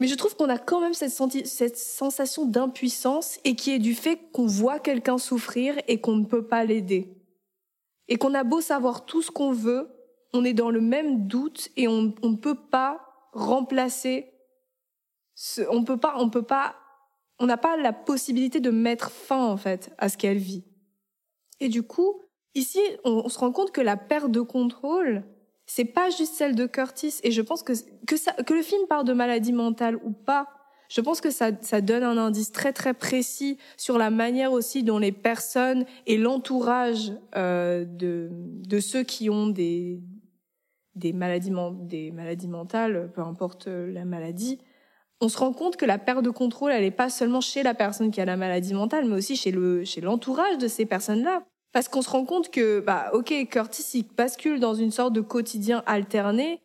Mais 0.00 0.08
je 0.08 0.14
trouve 0.14 0.34
qu'on 0.34 0.48
a 0.48 0.58
quand 0.58 0.80
même 0.80 0.94
cette, 0.94 1.12
cette 1.46 1.76
sensation 1.76 2.44
d'impuissance 2.44 3.38
et 3.44 3.54
qui 3.54 3.70
est 3.70 3.78
du 3.78 3.94
fait 3.94 4.18
qu'on 4.32 4.46
voit 4.46 4.80
quelqu'un 4.80 5.18
souffrir 5.18 5.76
et 5.86 6.00
qu'on 6.00 6.16
ne 6.16 6.24
peut 6.24 6.46
pas 6.46 6.64
l'aider. 6.64 7.14
Et 8.08 8.16
qu'on 8.16 8.34
a 8.34 8.42
beau 8.42 8.60
savoir 8.60 9.04
tout 9.04 9.22
ce 9.22 9.30
qu'on 9.30 9.52
veut, 9.52 9.88
on 10.32 10.44
est 10.44 10.54
dans 10.54 10.70
le 10.70 10.80
même 10.80 11.28
doute 11.28 11.68
et 11.76 11.86
on 11.86 12.02
ne 12.22 12.36
peut 12.36 12.56
pas 12.56 13.00
remplacer 13.32 14.32
ce, 15.34 15.62
on 15.70 15.84
peut 15.84 15.96
pas, 15.96 16.14
on 16.18 16.30
peut 16.30 16.42
pas 16.42 16.74
on 17.42 17.46
n'a 17.46 17.56
pas 17.56 17.76
la 17.76 17.92
possibilité 17.92 18.60
de 18.60 18.70
mettre 18.70 19.10
fin 19.10 19.44
en 19.44 19.56
fait 19.56 19.92
à 19.98 20.08
ce 20.08 20.16
qu'elle 20.16 20.38
vit. 20.38 20.64
Et 21.58 21.68
du 21.68 21.82
coup, 21.82 22.22
ici, 22.54 22.78
on, 23.04 23.28
se 23.28 23.38
rend 23.38 23.50
compte 23.50 23.72
que 23.72 23.80
la 23.80 23.96
perte 23.96 24.30
de 24.30 24.40
contrôle, 24.40 25.24
c'est 25.66 25.84
pas 25.84 26.08
juste 26.10 26.34
celle 26.34 26.54
de 26.54 26.66
Curtis. 26.66 27.14
Et 27.24 27.32
je 27.32 27.42
pense 27.42 27.64
que 27.64 27.72
que, 28.06 28.16
ça, 28.16 28.32
que 28.32 28.54
le 28.54 28.62
film 28.62 28.86
parle 28.88 29.04
de 29.04 29.12
maladie 29.12 29.52
mentale 29.52 29.96
ou 30.04 30.12
pas, 30.12 30.46
je 30.88 31.00
pense 31.00 31.20
que 31.20 31.30
ça, 31.30 31.50
ça 31.62 31.80
donne 31.80 32.04
un 32.04 32.16
indice 32.16 32.52
très 32.52 32.72
très 32.72 32.94
précis 32.94 33.58
sur 33.76 33.98
la 33.98 34.10
manière 34.10 34.52
aussi 34.52 34.84
dont 34.84 34.98
les 34.98 35.12
personnes 35.12 35.84
et 36.06 36.18
l'entourage 36.18 37.12
euh, 37.34 37.84
de, 37.84 38.28
de 38.30 38.78
ceux 38.78 39.02
qui 39.02 39.30
ont 39.30 39.48
des, 39.48 40.00
des, 40.94 41.12
maladies, 41.12 41.52
des 41.80 42.12
maladies 42.12 42.48
mentales, 42.48 43.10
peu 43.12 43.22
importe 43.22 43.66
la 43.66 44.04
maladie, 44.04 44.60
on 45.22 45.28
se 45.28 45.38
rend 45.38 45.52
compte 45.52 45.76
que 45.76 45.86
la 45.86 45.98
perte 45.98 46.22
de 46.22 46.30
contrôle, 46.30 46.72
elle 46.72 46.82
n'est 46.82 46.90
pas 46.90 47.08
seulement 47.08 47.40
chez 47.40 47.62
la 47.62 47.74
personne 47.74 48.10
qui 48.10 48.20
a 48.20 48.24
la 48.24 48.36
maladie 48.36 48.74
mentale, 48.74 49.08
mais 49.08 49.14
aussi 49.14 49.36
chez 49.36 49.52
le 49.52 49.84
chez 49.84 50.00
l'entourage 50.00 50.58
de 50.58 50.66
ces 50.66 50.84
personnes-là. 50.84 51.44
Parce 51.72 51.88
qu'on 51.88 52.02
se 52.02 52.10
rend 52.10 52.24
compte 52.24 52.50
que, 52.50 52.80
bah, 52.80 53.10
ok, 53.14 53.32
Curtis, 53.48 53.84
il 53.94 54.04
bascule 54.16 54.58
dans 54.58 54.74
une 54.74 54.90
sorte 54.90 55.12
de 55.12 55.20
quotidien 55.20 55.84
alterné, 55.86 56.60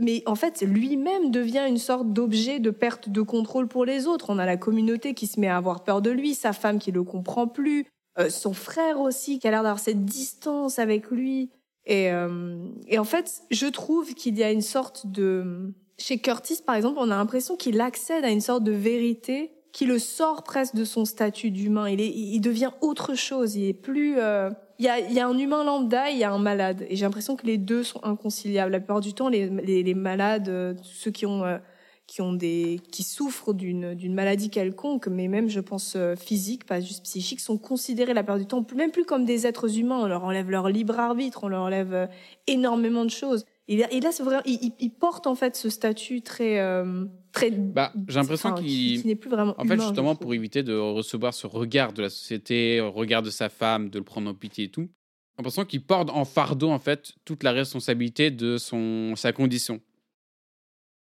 mais 0.00 0.22
en 0.26 0.34
fait, 0.34 0.62
lui-même 0.62 1.30
devient 1.30 1.64
une 1.66 1.78
sorte 1.78 2.12
d'objet 2.12 2.58
de 2.58 2.70
perte 2.70 3.08
de 3.08 3.22
contrôle 3.22 3.68
pour 3.68 3.84
les 3.84 4.06
autres. 4.06 4.30
On 4.30 4.38
a 4.38 4.44
la 4.44 4.56
communauté 4.56 5.14
qui 5.14 5.28
se 5.28 5.38
met 5.38 5.48
à 5.48 5.56
avoir 5.56 5.84
peur 5.84 6.02
de 6.02 6.10
lui, 6.10 6.34
sa 6.34 6.52
femme 6.52 6.80
qui 6.80 6.90
le 6.90 7.04
comprend 7.04 7.46
plus, 7.46 7.86
euh, 8.18 8.28
son 8.28 8.52
frère 8.52 9.00
aussi 9.00 9.38
qui 9.38 9.46
a 9.46 9.52
l'air 9.52 9.62
d'avoir 9.62 9.78
cette 9.78 10.04
distance 10.04 10.80
avec 10.80 11.10
lui. 11.10 11.50
Et, 11.86 12.10
euh, 12.10 12.68
et 12.88 12.98
en 12.98 13.04
fait, 13.04 13.42
je 13.50 13.66
trouve 13.66 14.12
qu'il 14.14 14.36
y 14.36 14.42
a 14.42 14.50
une 14.50 14.60
sorte 14.60 15.06
de 15.06 15.72
chez 15.98 16.18
Curtis, 16.18 16.58
par 16.64 16.74
exemple, 16.74 16.98
on 16.98 17.10
a 17.10 17.16
l'impression 17.16 17.56
qu'il 17.56 17.80
accède 17.80 18.24
à 18.24 18.30
une 18.30 18.40
sorte 18.40 18.64
de 18.64 18.72
vérité 18.72 19.52
qui 19.72 19.86
le 19.86 19.98
sort 19.98 20.44
presque 20.44 20.74
de 20.74 20.84
son 20.84 21.04
statut 21.04 21.50
d'humain. 21.50 21.88
Il, 21.88 22.00
est, 22.00 22.08
il 22.10 22.40
devient 22.40 22.70
autre 22.80 23.14
chose. 23.14 23.56
Il 23.56 23.64
est 23.64 23.72
plus. 23.72 24.18
Euh, 24.18 24.50
il, 24.78 24.84
y 24.84 24.88
a, 24.88 25.00
il 25.00 25.12
y 25.12 25.20
a 25.20 25.26
un 25.26 25.36
humain 25.36 25.64
lambda, 25.64 26.10
il 26.10 26.18
y 26.18 26.24
a 26.24 26.32
un 26.32 26.38
malade, 26.38 26.84
et 26.88 26.96
j'ai 26.96 27.04
l'impression 27.04 27.36
que 27.36 27.46
les 27.46 27.58
deux 27.58 27.82
sont 27.82 28.02
inconciliables. 28.04 28.72
La 28.72 28.80
plupart 28.80 29.00
du 29.00 29.14
temps, 29.14 29.28
les, 29.28 29.48
les, 29.48 29.82
les 29.82 29.94
malades, 29.94 30.48
euh, 30.48 30.74
ceux 30.82 31.10
qui 31.10 31.24
ont 31.24 31.44
euh, 31.44 31.58
qui 32.06 32.20
ont 32.20 32.32
des 32.34 32.80
qui 32.90 33.02
souffrent 33.02 33.54
d'une 33.54 33.94
d'une 33.94 34.12
maladie 34.12 34.50
quelconque, 34.50 35.06
mais 35.06 35.28
même 35.28 35.48
je 35.48 35.60
pense 35.60 35.96
physique, 36.18 36.66
pas 36.66 36.80
juste 36.80 37.04
psychique, 37.04 37.40
sont 37.40 37.56
considérés 37.56 38.12
la 38.12 38.22
plupart 38.22 38.38
du 38.38 38.46
temps 38.46 38.66
même 38.76 38.90
plus 38.90 39.04
comme 39.04 39.24
des 39.24 39.46
êtres 39.46 39.78
humains. 39.78 40.00
On 40.02 40.06
leur 40.06 40.24
enlève 40.24 40.50
leur 40.50 40.68
libre 40.68 40.98
arbitre, 40.98 41.44
on 41.44 41.48
leur 41.48 41.62
enlève 41.62 42.10
énormément 42.46 43.04
de 43.04 43.10
choses. 43.10 43.46
Il, 43.72 43.88
il, 43.90 44.06
a 44.06 44.10
vrai, 44.10 44.42
il, 44.44 44.72
il, 44.78 44.90
porte 44.90 45.26
en 45.26 45.34
fait 45.34 45.56
ce 45.56 45.70
statut 45.70 46.20
très, 46.20 46.60
euh, 46.60 47.06
très. 47.32 47.50
Bah, 47.50 47.90
j'ai 48.06 48.18
l'impression 48.18 48.52
qu'il 48.52 49.06
n'est 49.06 49.16
plus 49.16 49.30
vraiment. 49.30 49.54
En 49.58 49.64
fait, 49.64 49.80
justement, 49.80 50.14
pour 50.14 50.34
éviter 50.34 50.62
de 50.62 50.74
recevoir 50.74 51.32
ce 51.32 51.46
regard 51.46 51.94
de 51.94 52.02
la 52.02 52.10
société, 52.10 52.76
le 52.76 52.88
regard 52.88 53.22
de 53.22 53.30
sa 53.30 53.48
femme, 53.48 53.88
de 53.88 53.98
le 53.98 54.04
prendre 54.04 54.28
en 54.28 54.34
pitié 54.34 54.66
et 54.66 54.68
tout, 54.68 54.82
j'ai 54.82 55.38
l'impression 55.38 55.64
qu'il 55.64 55.82
porte 55.82 56.10
en 56.10 56.26
fardeau 56.26 56.68
en 56.70 56.78
fait 56.78 57.14
toute 57.24 57.42
la 57.42 57.52
responsabilité 57.52 58.30
de 58.30 58.58
son 58.58 59.14
sa 59.16 59.32
condition. 59.32 59.80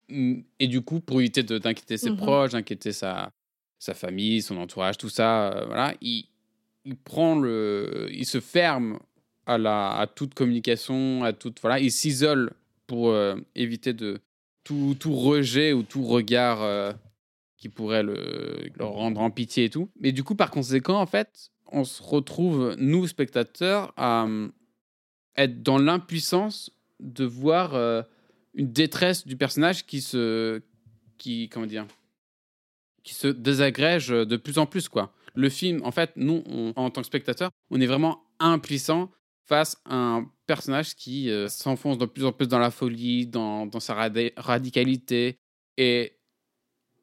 Mmh, 0.08 0.40
et 0.58 0.66
du 0.66 0.80
coup, 0.80 0.98
pour 0.98 1.20
éviter 1.20 1.44
d'inquiéter 1.44 1.96
ses 1.96 2.10
mmh 2.10 2.16
proches, 2.16 2.52
d'inquiéter 2.52 2.90
sa 2.90 3.30
sa 3.78 3.94
famille, 3.94 4.42
son 4.42 4.56
entourage, 4.56 4.98
tout 4.98 5.10
ça, 5.10 5.52
euh, 5.52 5.66
voilà, 5.66 5.94
il, 6.00 6.24
il 6.84 6.96
prend 6.96 7.38
le, 7.38 8.08
il 8.10 8.26
se 8.26 8.40
ferme 8.40 8.98
à, 9.48 9.56
la, 9.58 9.90
à 9.98 10.06
toute 10.06 10.34
communication, 10.34 11.24
à 11.24 11.32
toute 11.32 11.60
voilà, 11.60 11.80
il 11.80 11.90
s'isole 11.90 12.52
pour 12.86 13.08
euh, 13.08 13.34
éviter 13.54 13.94
de 13.94 14.20
tout, 14.62 14.94
tout 15.00 15.16
rejet 15.16 15.72
ou 15.72 15.82
tout 15.82 16.04
regard 16.04 16.62
euh, 16.62 16.92
qui 17.56 17.70
pourrait 17.70 18.02
le, 18.02 18.70
le 18.76 18.84
rendre 18.84 19.20
en 19.20 19.30
pitié 19.30 19.64
et 19.64 19.70
tout. 19.70 19.88
Mais 19.98 20.12
du 20.12 20.22
coup, 20.22 20.34
par 20.34 20.50
conséquent, 20.50 21.00
en 21.00 21.06
fait, 21.06 21.50
on 21.72 21.84
se 21.84 22.02
retrouve, 22.02 22.76
nous, 22.78 23.06
spectateurs, 23.06 23.92
à 23.96 24.26
euh, 24.26 24.48
être 25.36 25.62
dans 25.62 25.78
l'impuissance 25.78 26.70
de 27.00 27.24
voir 27.24 27.74
une 28.54 28.72
détresse 28.72 29.26
du 29.26 29.36
personnage 29.36 29.86
qui 29.86 30.00
se. 30.00 30.60
qui. 31.16 31.48
comment 31.48 31.66
dire 31.66 31.86
qui 33.04 33.14
se 33.14 33.28
désagrège 33.28 34.08
de 34.08 34.36
plus 34.36 34.58
en 34.58 34.66
plus, 34.66 34.88
quoi. 34.88 35.14
Le 35.34 35.48
film, 35.48 35.80
en 35.84 35.92
fait, 35.92 36.10
nous, 36.16 36.42
en 36.76 36.90
tant 36.90 37.00
que 37.00 37.06
spectateurs, 37.06 37.50
on 37.70 37.80
est 37.80 37.86
vraiment 37.86 38.20
impuissant 38.38 39.10
face 39.48 39.80
à 39.86 39.96
un 39.96 40.30
personnage 40.46 40.94
qui 40.94 41.30
euh, 41.30 41.48
s'enfonce 41.48 41.98
de 41.98 42.06
plus 42.06 42.24
en 42.24 42.32
plus 42.32 42.46
dans 42.46 42.58
la 42.58 42.70
folie, 42.70 43.26
dans, 43.26 43.68
sa 43.80 43.94
radi- 43.94 44.32
radicalité. 44.36 45.38
Et 45.78 46.18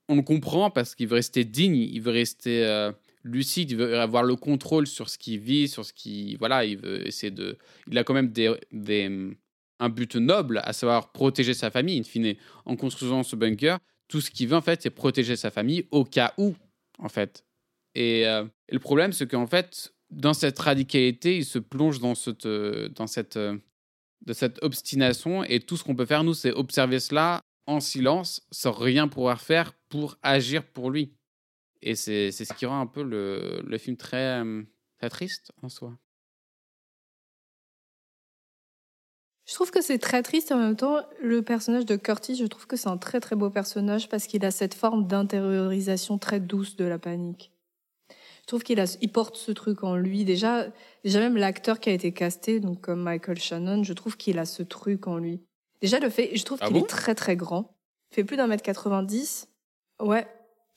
on 0.07 0.15
le 0.15 0.21
comprend 0.21 0.69
parce 0.69 0.93
qu'il 0.93 1.07
veut 1.07 1.15
rester 1.15 1.43
digne, 1.43 1.75
il 1.75 2.01
veut 2.01 2.11
rester 2.11 2.63
euh, 2.63 2.91
lucide, 3.23 3.71
il 3.71 3.77
veut 3.77 3.99
avoir 3.99 4.23
le 4.23 4.35
contrôle 4.35 4.85
sur 4.85 5.09
ce 5.09 5.17
qu'il 5.17 5.39
vit, 5.39 5.67
sur 5.67 5.83
ce 5.83 5.93
qui. 5.93 6.35
Voilà, 6.35 6.65
il 6.65 6.77
veut 6.77 7.05
essayer 7.07 7.31
de. 7.31 7.57
Il 7.87 7.97
a 7.97 8.03
quand 8.03 8.13
même 8.13 8.31
des, 8.31 8.53
des, 8.71 9.35
un 9.79 9.89
but 9.89 10.15
noble, 10.15 10.61
à 10.63 10.73
savoir 10.73 11.11
protéger 11.11 11.55
sa 11.55 11.71
famille, 11.71 11.99
in 11.99 12.03
fine. 12.03 12.35
En 12.65 12.75
construisant 12.75 13.23
ce 13.23 13.35
bunker, 13.35 13.79
tout 14.07 14.21
ce 14.21 14.29
qu'il 14.29 14.47
veut, 14.47 14.55
en 14.55 14.61
fait, 14.61 14.83
c'est 14.83 14.91
protéger 14.91 15.35
sa 15.35 15.49
famille 15.49 15.87
au 15.89 16.03
cas 16.03 16.33
où, 16.37 16.55
en 16.99 17.09
fait. 17.09 17.43
Et, 17.95 18.27
euh, 18.27 18.45
et 18.69 18.73
le 18.73 18.79
problème, 18.79 19.13
c'est 19.13 19.27
qu'en 19.27 19.47
fait, 19.47 19.94
dans 20.09 20.33
cette 20.33 20.59
radicalité, 20.59 21.38
il 21.38 21.45
se 21.45 21.59
plonge 21.59 22.00
dans 22.00 22.15
cette, 22.15 22.47
dans 22.47 23.07
cette, 23.07 23.38
euh, 23.38 23.57
de 24.25 24.33
cette 24.33 24.62
obstination. 24.63 25.43
Et 25.43 25.59
tout 25.59 25.77
ce 25.77 25.83
qu'on 25.83 25.95
peut 25.95 26.05
faire, 26.05 26.24
nous, 26.24 26.33
c'est 26.33 26.51
observer 26.51 27.00
cela 27.00 27.41
en 27.67 27.79
silence, 27.79 28.45
sans 28.51 28.71
rien 28.71 29.07
pouvoir 29.07 29.41
faire 29.41 29.74
pour 29.89 30.17
agir 30.21 30.63
pour 30.63 30.91
lui. 30.91 31.13
Et 31.81 31.95
c'est 31.95 32.31
ce 32.31 32.53
qui 32.53 32.65
rend 32.65 32.79
un 32.79 32.88
peu 32.88 33.03
le, 33.03 33.62
le 33.65 33.77
film 33.77 33.97
très, 33.97 34.41
très 34.97 35.09
triste 35.09 35.51
en 35.62 35.69
soi. 35.69 35.97
Je 39.45 39.53
trouve 39.53 39.69
que 39.69 39.81
c'est 39.81 40.00
très 40.00 40.24
triste 40.24 40.51
en 40.51 40.57
même 40.57 40.75
temps, 40.75 41.01
le 41.21 41.43
personnage 41.43 41.85
de 41.85 41.95
Curtis, 41.95 42.35
je 42.35 42.45
trouve 42.45 42.65
que 42.65 42.75
c'est 42.75 42.89
un 42.89 42.97
très 42.97 43.19
très 43.19 43.35
beau 43.35 43.51
personnage 43.51 44.09
parce 44.09 44.25
qu'il 44.25 44.43
a 44.43 44.50
cette 44.50 44.74
forme 44.74 45.05
d'intériorisation 45.05 46.17
très 46.17 46.39
douce 46.39 46.75
de 46.75 46.85
la 46.85 46.97
panique. 46.97 47.54
Je 48.45 48.47
trouve 48.47 48.61
qu'il 48.61 48.79
a, 48.79 48.85
il 49.01 49.11
porte 49.11 49.37
ce 49.37 49.51
truc 49.51 49.83
en 49.83 49.95
lui. 49.95 50.23
Déjà, 50.23 50.67
déjà 51.03 51.19
même 51.19 51.35
l'acteur 51.35 51.79
qui 51.79 51.89
a 51.89 51.93
été 51.93 52.11
casté, 52.11 52.59
donc 52.59 52.79
comme 52.79 53.01
Michael 53.01 53.39
Shannon, 53.39 53.81
je 53.83 53.91
trouve 53.93 54.17
qu'il 54.17 54.37
a 54.37 54.45
ce 54.45 54.61
truc 54.61 55.07
en 55.07 55.17
lui. 55.17 55.41
Déjà 55.81 55.99
le 55.99 56.11
fait, 56.11 56.29
je 56.35 56.43
trouve 56.43 56.59
Ah 56.61 56.67
qu'il 56.67 56.75
bon? 56.75 56.83
est 56.83 56.87
très 56.87 57.15
très 57.15 57.35
grand. 57.35 57.75
Il 58.11 58.15
fait 58.15 58.23
plus 58.23 58.37
d'un 58.37 58.45
mètre 58.45 58.61
90. 58.61 59.47
Ouais. 59.99 60.27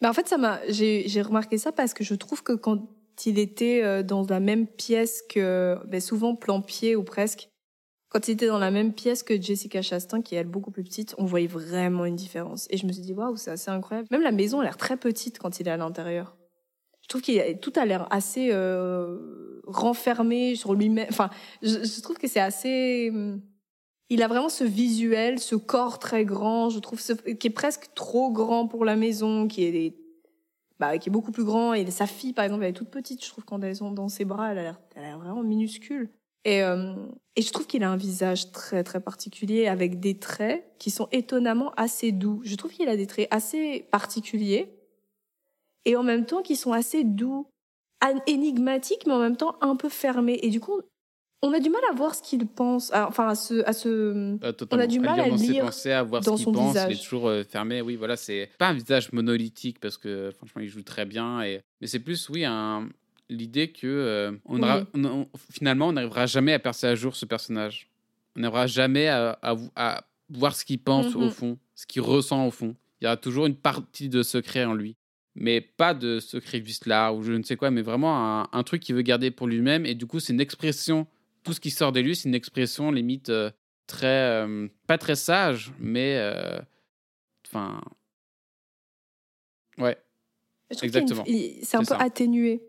Mais 0.01 0.09
en 0.09 0.15
fait, 0.15 0.27
ça 0.29 0.39
m'a, 0.39 0.61
j'ai, 0.71 1.07
j'ai 1.09 1.21
remarqué 1.21 1.59
ça 1.59 1.71
parce 1.71 1.93
que 1.93 2.05
je 2.05 2.15
trouve 2.15 2.43
que 2.43 2.55
quand 2.55 2.89
il 3.27 3.39
était 3.39 3.83
euh, 3.85 4.03
dans 4.03 4.25
la 4.25 4.41
même 4.41 4.67
pièce 4.67 5.23
que, 5.29 5.79
ben 5.89 6.01
souvent 6.01 6.37
plan 6.37 6.63
pied 6.63 6.97
ou 6.97 7.03
presque, 7.03 7.51
quand 8.09 8.29
il 8.29 8.31
était 8.31 8.47
dans 8.47 8.59
la 8.59 8.71
même 8.71 8.95
pièce 8.95 9.23
que 9.23 9.39
Jessica 9.39 9.83
Chastain, 9.83 10.23
qui 10.23 10.37
est 10.37 10.39
elle 10.39 10.47
beaucoup 10.47 10.71
plus 10.71 10.85
petite, 10.85 11.15
on 11.19 11.27
voyait 11.27 11.47
vraiment 11.47 12.07
une 12.07 12.17
différence. 12.17 12.67
Et 12.71 12.79
je 12.79 12.87
me 12.87 12.93
suis 12.93 13.03
dit, 13.03 13.13
waouh, 13.13 13.37
c'est 13.37 13.51
assez 13.51 13.71
incroyable. 13.71 14.09
Même 14.11 14.23
la 14.23 14.33
maison 14.33 14.61
a 14.61 14.65
l'air 14.65 14.79
très 14.79 14.97
petite 14.97 15.39
quand 15.39 15.61
il 15.61 15.69
est 15.69 15.71
à 15.71 15.77
l'intérieur. 15.77 16.35
Je 17.09 17.15
trouve 17.15 17.23
qu'il 17.23 17.41
a- 17.41 17.55
tout 17.55 17.73
a 17.77 17.87
l'air 17.87 18.07
assez 18.11 18.51
euh, 18.53 19.63
renfermé 19.67 20.55
sur 20.57 20.75
lui-même. 20.75 21.07
Enfin, 21.09 21.31
je, 21.63 21.83
je 21.83 22.03
trouve 22.03 22.19
que 22.19 22.29
c'est 22.29 22.39
assez. 22.41 23.09
hum, 23.11 23.41
Il 24.11 24.23
a 24.23 24.29
vraiment 24.29 24.51
ce 24.51 24.63
visuel, 24.65 25.39
ce 25.39 25.55
corps 25.57 25.99
très 25.99 26.27
grand. 26.27 26.69
Je 26.69 26.79
trouve 26.81 27.01
ce, 27.01 27.15
qui 27.15 27.47
est 27.47 27.51
presque 27.51 27.89
trop 27.95 28.31
grand 28.31 28.69
pour 28.69 28.85
la 28.85 28.95
maison, 28.95 29.49
qui 29.49 29.65
est 29.65 29.97
bah, 30.79 30.99
qui 30.99 31.09
est 31.09 31.13
beaucoup 31.13 31.33
plus 31.33 31.45
grand. 31.45 31.73
Et 31.73 31.91
sa 31.91 32.07
fille, 32.07 32.35
par 32.35 32.45
exemple, 32.45 32.65
elle 32.65 32.71
est 32.71 32.75
toute 32.75 32.91
petite. 32.91 33.25
Je 33.25 33.31
trouve 33.31 33.45
quand 33.45 33.63
elles 33.63 33.77
sont 33.77 33.91
dans 33.91 34.09
ses 34.09 34.27
bras, 34.27 34.53
elle 34.53 34.59
a 34.59 34.63
l'air, 34.63 34.81
elle 34.95 35.05
a 35.05 35.07
l'air 35.09 35.19
vraiment 35.19 35.43
minuscule. 35.43 36.11
Et, 36.45 36.63
euh, 36.63 36.95
et 37.37 37.43
je 37.43 37.51
trouve 37.53 37.67
qu'il 37.67 37.83
a 37.85 37.91
un 37.91 37.97
visage 37.97 38.53
très 38.53 38.85
très 38.85 39.01
particulier 39.01 39.67
avec 39.67 39.99
des 39.99 40.19
traits 40.19 40.65
qui 40.79 40.91
sont 40.91 41.09
étonnamment 41.11 41.73
assez 41.77 42.13
doux. 42.13 42.41
Je 42.45 42.55
trouve 42.55 42.71
qu'il 42.71 42.89
a 42.89 42.97
des 42.97 43.07
traits 43.07 43.29
assez 43.31 43.87
particuliers 43.91 44.78
et 45.89 45.97
en 45.97 46.03
même 46.05 46.25
temps 46.27 46.43
qui 46.43 46.55
sont 46.55 46.73
assez 46.73 47.03
doux, 47.03 47.47
énigmatiques 48.27 49.07
mais 49.07 49.13
en 49.13 49.19
même 49.21 49.37
temps 49.37 49.57
un 49.61 49.77
peu 49.77 49.89
fermés. 49.89 50.39
Et 50.43 50.51
du 50.51 50.61
coup, 50.61 50.81
on 51.43 51.53
a 51.53 51.61
du 51.61 51.71
mal 51.71 51.81
à 51.91 51.95
voir 51.95 52.15
ce 52.15 52.23
qu'il 52.23 52.47
pense, 52.47 52.93
à- 52.93 53.09
enfin 53.09 53.29
à 53.29 53.35
ce, 53.35 53.65
à 53.67 53.73
ce. 53.73 53.89
Euh, 54.45 54.53
totalement. 54.53 54.87
du 54.87 55.01
mal 55.01 55.21
à 55.21 55.37
ses 55.39 55.47
lire 55.53 55.65
pensées, 55.67 55.93
à 55.93 56.03
voir 56.03 56.23
dans 56.23 56.37
ce 56.37 56.45
son 56.45 56.51
qu'il 56.53 56.59
pense. 56.61 56.75
Il 56.75 56.79
est 56.79 56.87
visage. 56.89 57.03
toujours 57.05 57.29
euh, 57.29 57.45
fermé. 57.45 57.81
Oui, 57.81 57.97
voilà, 57.97 58.17
c'est 58.17 58.51
pas 58.59 58.69
un 58.69 58.75
visage 58.75 59.13
monolithique 59.13 59.79
parce 59.81 59.97
que 59.97 60.31
franchement, 60.37 60.63
il 60.63 60.69
joue 60.69 60.83
très 60.83 61.05
bien. 61.07 61.43
Et... 61.43 61.61
Mais 61.81 61.87
c'est 61.87 62.01
plus, 62.01 62.29
oui, 62.29 62.45
un... 62.45 62.89
l'idée 63.29 63.71
que 63.71 63.87
euh, 63.87 64.33
on 64.47 64.63
Oui. 64.63 64.69
on- 64.95 65.05
on- 65.05 65.29
finalement, 65.53 65.89
on 65.89 65.93
n'arrivera 65.93 66.27
jamais 66.27 66.53
à 66.55 66.59
percer 66.59 66.87
à 66.89 66.95
jour 66.95 67.15
ce 67.17 67.25
personnage. 67.27 67.89
On 68.37 68.41
n'arrivera 68.41 68.67
jamais 68.67 69.07
à, 69.09 69.39
à, 69.43 69.57
à 69.77 70.05
voir 70.31 70.55
ce 70.57 70.65
qu'il 70.65 70.79
pense 70.81 71.15
au 71.15 71.21
Mhm. 71.23 71.31
fond, 71.31 71.59
ce 71.75 71.87
qu'il 71.87 72.03
ressent 72.03 72.47
au 72.47 72.51
fond. 72.51 72.75
Il 73.01 73.05
y 73.05 73.07
aura 73.07 73.17
toujours 73.17 73.47
une 73.47 73.55
partie 73.55 74.09
de 74.09 74.25
secret 74.25 74.65
en 74.65 74.75
lui. 74.75 74.97
Mais 75.41 75.61
pas 75.61 75.95
de 75.95 76.19
secret 76.19 76.63
là 76.87 77.13
ou 77.13 77.23
je 77.23 77.33
ne 77.33 77.43
sais 77.45 77.57
quoi, 77.57 77.71
mais 77.71 77.83
vraiment 77.83 78.41
un, 78.43 78.49
un 78.53 78.63
truc 78.65 78.83
qu'il 78.83 78.95
veut 78.97 79.03
garder 79.03 79.31
pour 79.31 79.47
lui-même. 79.47 79.87
Et 79.87 79.95
du 79.95 80.07
coup, 80.07 80.19
c'est 80.21 80.33
une 80.33 80.41
expression. 80.41 81.07
Tout 81.45 81.53
ce 81.53 81.61
qui 81.61 81.71
sort 81.71 81.93
de 81.93 82.01
lui, 82.01 82.17
c'est 82.17 82.29
une 82.29 82.35
expression 82.35 82.91
limite 82.91 83.29
euh, 83.31 83.51
très. 83.87 84.07
euh, 84.07 84.67
pas 84.87 84.99
très 84.99 85.15
sage, 85.17 85.73
mais. 85.79 86.17
euh, 86.19 86.59
Enfin. 87.47 87.81
ouais. 89.79 89.97
Je 90.71 90.77
a 90.77 90.79
une- 90.81 90.85
Exactement. 90.85 91.25
C'est 91.63 91.77
un 91.77 91.81
peu 91.81 91.85
ça. 91.87 91.97
atténué. 91.99 92.61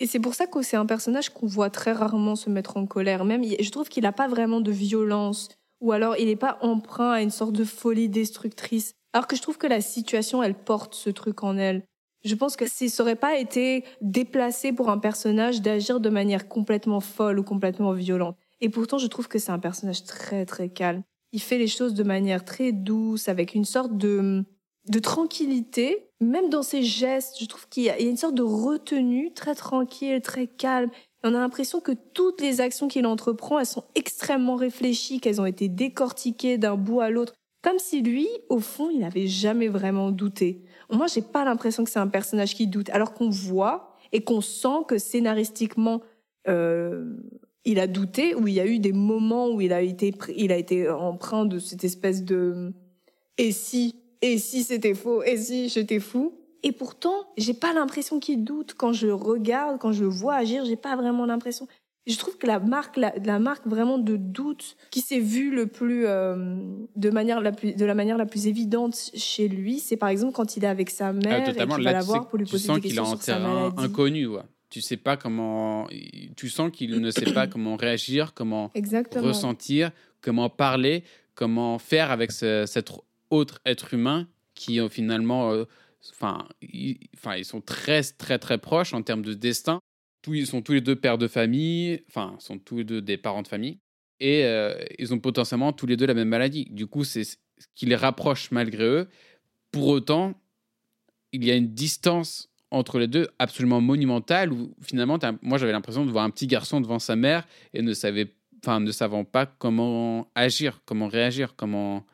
Et 0.00 0.06
c'est 0.06 0.20
pour 0.20 0.34
ça 0.34 0.46
que 0.46 0.60
c'est 0.62 0.76
un 0.76 0.86
personnage 0.86 1.30
qu'on 1.30 1.46
voit 1.46 1.70
très 1.70 1.92
rarement 1.92 2.36
se 2.36 2.50
mettre 2.50 2.76
en 2.76 2.86
colère. 2.86 3.24
Même, 3.24 3.42
je 3.44 3.70
trouve 3.70 3.88
qu'il 3.88 4.02
n'a 4.02 4.12
pas 4.12 4.28
vraiment 4.28 4.60
de 4.60 4.70
violence. 4.72 5.48
Ou 5.80 5.92
alors, 5.92 6.16
il 6.18 6.26
n'est 6.26 6.36
pas 6.36 6.58
emprunt 6.62 7.12
à 7.12 7.22
une 7.22 7.30
sorte 7.30 7.52
de 7.52 7.64
folie 7.64 8.08
destructrice. 8.08 8.94
Alors 9.16 9.26
que 9.26 9.34
je 9.34 9.40
trouve 9.40 9.56
que 9.56 9.66
la 9.66 9.80
situation, 9.80 10.42
elle 10.42 10.54
porte 10.54 10.94
ce 10.94 11.08
truc 11.08 11.42
en 11.42 11.56
elle. 11.56 11.84
Je 12.22 12.34
pense 12.34 12.54
que 12.54 12.66
ça 12.66 12.84
n'aurait 12.98 13.16
pas 13.16 13.38
été 13.38 13.82
déplacé 14.02 14.74
pour 14.74 14.90
un 14.90 14.98
personnage 14.98 15.62
d'agir 15.62 16.00
de 16.00 16.10
manière 16.10 16.48
complètement 16.48 17.00
folle 17.00 17.38
ou 17.38 17.42
complètement 17.42 17.92
violente. 17.92 18.36
Et 18.60 18.68
pourtant, 18.68 18.98
je 18.98 19.06
trouve 19.06 19.26
que 19.26 19.38
c'est 19.38 19.52
un 19.52 19.58
personnage 19.58 20.04
très, 20.04 20.44
très 20.44 20.68
calme. 20.68 21.02
Il 21.32 21.40
fait 21.40 21.56
les 21.56 21.66
choses 21.66 21.94
de 21.94 22.02
manière 22.02 22.44
très 22.44 22.72
douce, 22.72 23.30
avec 23.30 23.54
une 23.54 23.64
sorte 23.64 23.96
de, 23.96 24.44
de 24.90 24.98
tranquillité, 24.98 26.10
même 26.20 26.50
dans 26.50 26.62
ses 26.62 26.82
gestes. 26.82 27.36
Je 27.40 27.46
trouve 27.46 27.66
qu'il 27.70 27.84
y 27.84 27.88
a 27.88 27.98
une 27.98 28.18
sorte 28.18 28.34
de 28.34 28.42
retenue 28.42 29.32
très 29.32 29.54
tranquille, 29.54 30.20
très 30.20 30.46
calme. 30.46 30.90
On 31.24 31.28
a 31.28 31.38
l'impression 31.38 31.80
que 31.80 31.92
toutes 32.12 32.42
les 32.42 32.60
actions 32.60 32.86
qu'il 32.86 33.06
entreprend, 33.06 33.60
elles 33.60 33.64
sont 33.64 33.84
extrêmement 33.94 34.56
réfléchies, 34.56 35.20
qu'elles 35.20 35.40
ont 35.40 35.46
été 35.46 35.70
décortiquées 35.70 36.58
d'un 36.58 36.76
bout 36.76 37.00
à 37.00 37.08
l'autre. 37.08 37.32
Comme 37.66 37.80
si 37.80 38.00
lui, 38.00 38.28
au 38.48 38.60
fond, 38.60 38.90
il 38.90 39.00
n'avait 39.00 39.26
jamais 39.26 39.66
vraiment 39.66 40.12
douté. 40.12 40.62
Moi, 40.88 41.08
j'ai 41.08 41.20
pas 41.20 41.44
l'impression 41.44 41.82
que 41.82 41.90
c'est 41.90 41.98
un 41.98 42.06
personnage 42.06 42.54
qui 42.54 42.68
doute, 42.68 42.90
alors 42.90 43.12
qu'on 43.12 43.28
voit 43.28 43.96
et 44.12 44.22
qu'on 44.22 44.40
sent 44.40 44.84
que 44.86 44.98
scénaristiquement, 44.98 46.00
euh, 46.46 47.16
il 47.64 47.80
a 47.80 47.88
douté, 47.88 48.36
où 48.36 48.46
il 48.46 48.54
y 48.54 48.60
a 48.60 48.66
eu 48.66 48.78
des 48.78 48.92
moments 48.92 49.48
où 49.48 49.60
il 49.60 49.72
a 49.72 49.82
été, 49.82 50.14
il 50.36 50.52
a 50.52 50.56
été 50.56 50.88
empreint 50.88 51.44
de 51.44 51.58
cette 51.58 51.82
espèce 51.82 52.22
de 52.22 52.72
et 53.36 53.50
si, 53.50 53.96
et 54.22 54.38
si 54.38 54.62
c'était 54.62 54.94
faux, 54.94 55.24
et 55.24 55.36
si 55.36 55.68
j'étais 55.68 55.98
fou? 55.98 56.38
Et 56.62 56.70
pourtant, 56.70 57.26
j'ai 57.36 57.54
pas 57.54 57.72
l'impression 57.72 58.20
qu'il 58.20 58.44
doute 58.44 58.74
quand 58.74 58.92
je 58.92 59.08
regarde, 59.08 59.80
quand 59.80 59.90
je 59.90 60.04
le 60.04 60.08
vois 60.08 60.36
agir, 60.36 60.64
j'ai 60.64 60.76
pas 60.76 60.94
vraiment 60.94 61.26
l'impression. 61.26 61.66
Je 62.06 62.16
trouve 62.18 62.38
que 62.38 62.46
la 62.46 62.60
marque, 62.60 62.96
la, 62.96 63.12
la 63.24 63.38
marque 63.38 63.66
vraiment 63.66 63.98
de 63.98 64.16
doute 64.16 64.76
qui 64.90 65.00
s'est 65.00 65.18
vue 65.18 65.50
le 65.54 65.66
plus, 65.66 66.06
euh, 66.06 66.56
de 66.94 67.10
manière 67.10 67.40
la 67.40 67.50
plus, 67.52 67.74
de 67.74 67.84
la 67.84 67.94
manière 67.94 68.16
la 68.16 68.26
plus 68.26 68.46
évidente 68.46 68.94
chez 69.14 69.48
lui, 69.48 69.80
c'est 69.80 69.96
par 69.96 70.08
exemple 70.10 70.32
quand 70.32 70.56
il 70.56 70.64
est 70.64 70.68
avec 70.68 70.90
sa 70.90 71.08
Ah, 71.08 71.12
mère 71.12 71.42
et 71.48 71.52
totalement. 71.52 71.74
qu'il 71.76 71.84
va 71.84 71.92
la 71.92 72.00
voir 72.02 72.28
pour 72.28 72.38
lui 72.38 72.46
tu 72.46 72.52
poser 72.52 72.66
sens 72.68 72.76
des 72.76 72.82
qu'il 72.82 72.92
est 72.92 72.94
questions 72.96 73.12
en 73.12 73.16
sur 73.16 73.22
sa 73.24 73.34
terrain 73.34 73.54
maladie. 73.70 73.84
inconnu. 73.84 74.26
Ouais. 74.26 74.42
Tu 74.70 74.80
sais 74.80 74.96
pas 74.96 75.16
comment. 75.16 75.86
Tu 76.36 76.48
sens 76.48 76.70
qu'il 76.70 77.00
ne 77.00 77.10
sait 77.10 77.32
pas 77.32 77.46
comment 77.46 77.76
réagir, 77.76 78.34
comment 78.34 78.70
Exactement. 78.74 79.26
ressentir, 79.26 79.90
comment 80.20 80.48
parler, 80.48 81.02
comment 81.34 81.78
faire 81.78 82.10
avec 82.10 82.30
ce- 82.32 82.64
cet 82.66 82.90
autre 83.30 83.60
être 83.66 83.94
humain 83.94 84.26
qui 84.54 84.80
euh, 84.80 84.88
finalement, 84.88 85.50
euh, 85.52 85.64
enfin, 86.12 86.46
ils, 86.62 86.98
ils 87.38 87.44
sont 87.44 87.60
très 87.60 88.02
très 88.02 88.38
très 88.38 88.58
proches 88.58 88.92
en 88.94 89.02
termes 89.02 89.22
de 89.22 89.34
destin. 89.34 89.80
Ils 90.34 90.46
sont 90.46 90.62
tous 90.62 90.72
les 90.72 90.80
deux 90.80 90.96
pères 90.96 91.18
de 91.18 91.28
famille, 91.28 92.02
enfin, 92.08 92.36
sont 92.38 92.58
tous 92.58 92.78
les 92.78 92.84
deux 92.84 93.02
des 93.02 93.16
parents 93.16 93.42
de 93.42 93.48
famille, 93.48 93.78
et 94.20 94.44
euh, 94.44 94.74
ils 94.98 95.12
ont 95.12 95.18
potentiellement 95.18 95.72
tous 95.72 95.86
les 95.86 95.96
deux 95.96 96.06
la 96.06 96.14
même 96.14 96.28
maladie. 96.28 96.66
Du 96.70 96.86
coup, 96.86 97.04
c'est 97.04 97.24
ce 97.24 97.36
qui 97.74 97.86
les 97.86 97.96
rapproche 97.96 98.50
malgré 98.50 98.84
eux. 98.84 99.08
Pour 99.72 99.88
autant, 99.88 100.34
il 101.32 101.44
y 101.44 101.50
a 101.50 101.54
une 101.54 101.74
distance 101.74 102.48
entre 102.70 102.98
les 102.98 103.06
deux 103.08 103.28
absolument 103.38 103.80
monumentale 103.80 104.52
où 104.52 104.74
finalement, 104.82 105.18
moi 105.42 105.58
j'avais 105.58 105.72
l'impression 105.72 106.04
de 106.04 106.10
voir 106.10 106.24
un 106.24 106.30
petit 106.30 106.46
garçon 106.46 106.80
devant 106.80 106.98
sa 106.98 107.16
mère 107.16 107.46
et 107.74 107.82
ne 107.82 107.92
savait, 107.92 108.34
enfin, 108.62 108.80
ne 108.80 108.90
savant 108.90 109.24
pas 109.24 109.46
comment 109.46 110.30
agir, 110.34 110.82
comment 110.84 111.08
réagir, 111.08 111.54
comment, 111.56 112.04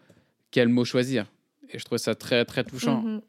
quel 0.50 0.69
mot 0.69 0.85
choisir. 0.85 1.26
Et 1.71 1.78
je 1.78 1.85
trouvais 1.85 1.99
ça 1.99 2.14
très, 2.14 2.45
très 2.45 2.64
touchant. 2.64 3.02
Mhm. 3.02 3.23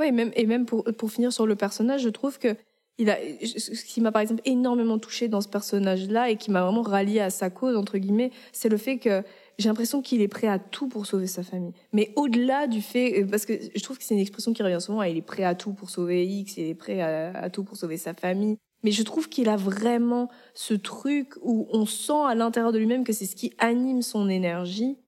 Oui, 0.00 0.12
même, 0.12 0.32
et 0.34 0.46
même 0.46 0.66
pour, 0.66 0.84
pour 0.84 1.10
finir 1.10 1.32
sur 1.32 1.46
le 1.46 1.56
personnage, 1.56 2.02
je 2.02 2.08
trouve 2.08 2.38
que 2.38 2.56
il 2.98 3.10
a, 3.10 3.16
ce 3.44 3.84
qui 3.84 4.00
m'a 4.00 4.12
par 4.12 4.22
exemple 4.22 4.42
énormément 4.44 4.98
touché 4.98 5.26
dans 5.26 5.40
ce 5.40 5.48
personnage-là 5.48 6.30
et 6.30 6.36
qui 6.36 6.50
m'a 6.50 6.62
vraiment 6.62 6.82
rallié 6.82 7.20
à 7.20 7.30
sa 7.30 7.50
cause, 7.50 7.76
entre 7.76 7.98
guillemets, 7.98 8.30
c'est 8.52 8.68
le 8.68 8.76
fait 8.76 8.98
que 8.98 9.22
j'ai 9.58 9.68
l'impression 9.68 10.02
qu'il 10.02 10.20
est 10.20 10.28
prêt 10.28 10.46
à 10.46 10.58
tout 10.58 10.88
pour 10.88 11.06
sauver 11.06 11.26
sa 11.26 11.42
famille. 11.42 11.72
Mais 11.92 12.12
au-delà 12.16 12.66
du 12.66 12.80
fait, 12.80 13.22
euh, 13.22 13.26
parce 13.26 13.46
que 13.46 13.54
je 13.74 13.82
trouve 13.82 13.98
que 13.98 14.04
c'est 14.04 14.14
une 14.14 14.20
expression 14.20 14.52
qui 14.52 14.62
revient 14.62 14.80
souvent, 14.80 15.02
il 15.02 15.16
est 15.16 15.22
prêt 15.22 15.44
à 15.44 15.54
tout 15.54 15.72
pour 15.72 15.90
sauver 15.90 16.24
X, 16.26 16.56
il 16.56 16.68
est 16.68 16.74
prêt 16.74 17.00
à, 17.00 17.50
tout 17.50 17.64
pour 17.64 17.76
sauver 17.76 17.96
sa 17.96 18.14
famille. 18.14 18.56
Mais 18.82 18.90
je 18.90 19.02
trouve 19.02 19.28
qu'il 19.28 19.48
a 19.48 19.56
vraiment 19.56 20.28
ce 20.52 20.74
truc 20.74 21.34
où 21.42 21.66
on 21.72 21.86
sent 21.86 22.12
à 22.26 22.34
l'intérieur 22.34 22.72
de 22.72 22.78
lui-même 22.78 23.04
que 23.04 23.12
c'est 23.12 23.26
ce 23.26 23.34
qui 23.34 23.54
anime 23.58 24.02
son 24.02 24.28
énergie. 24.28 24.98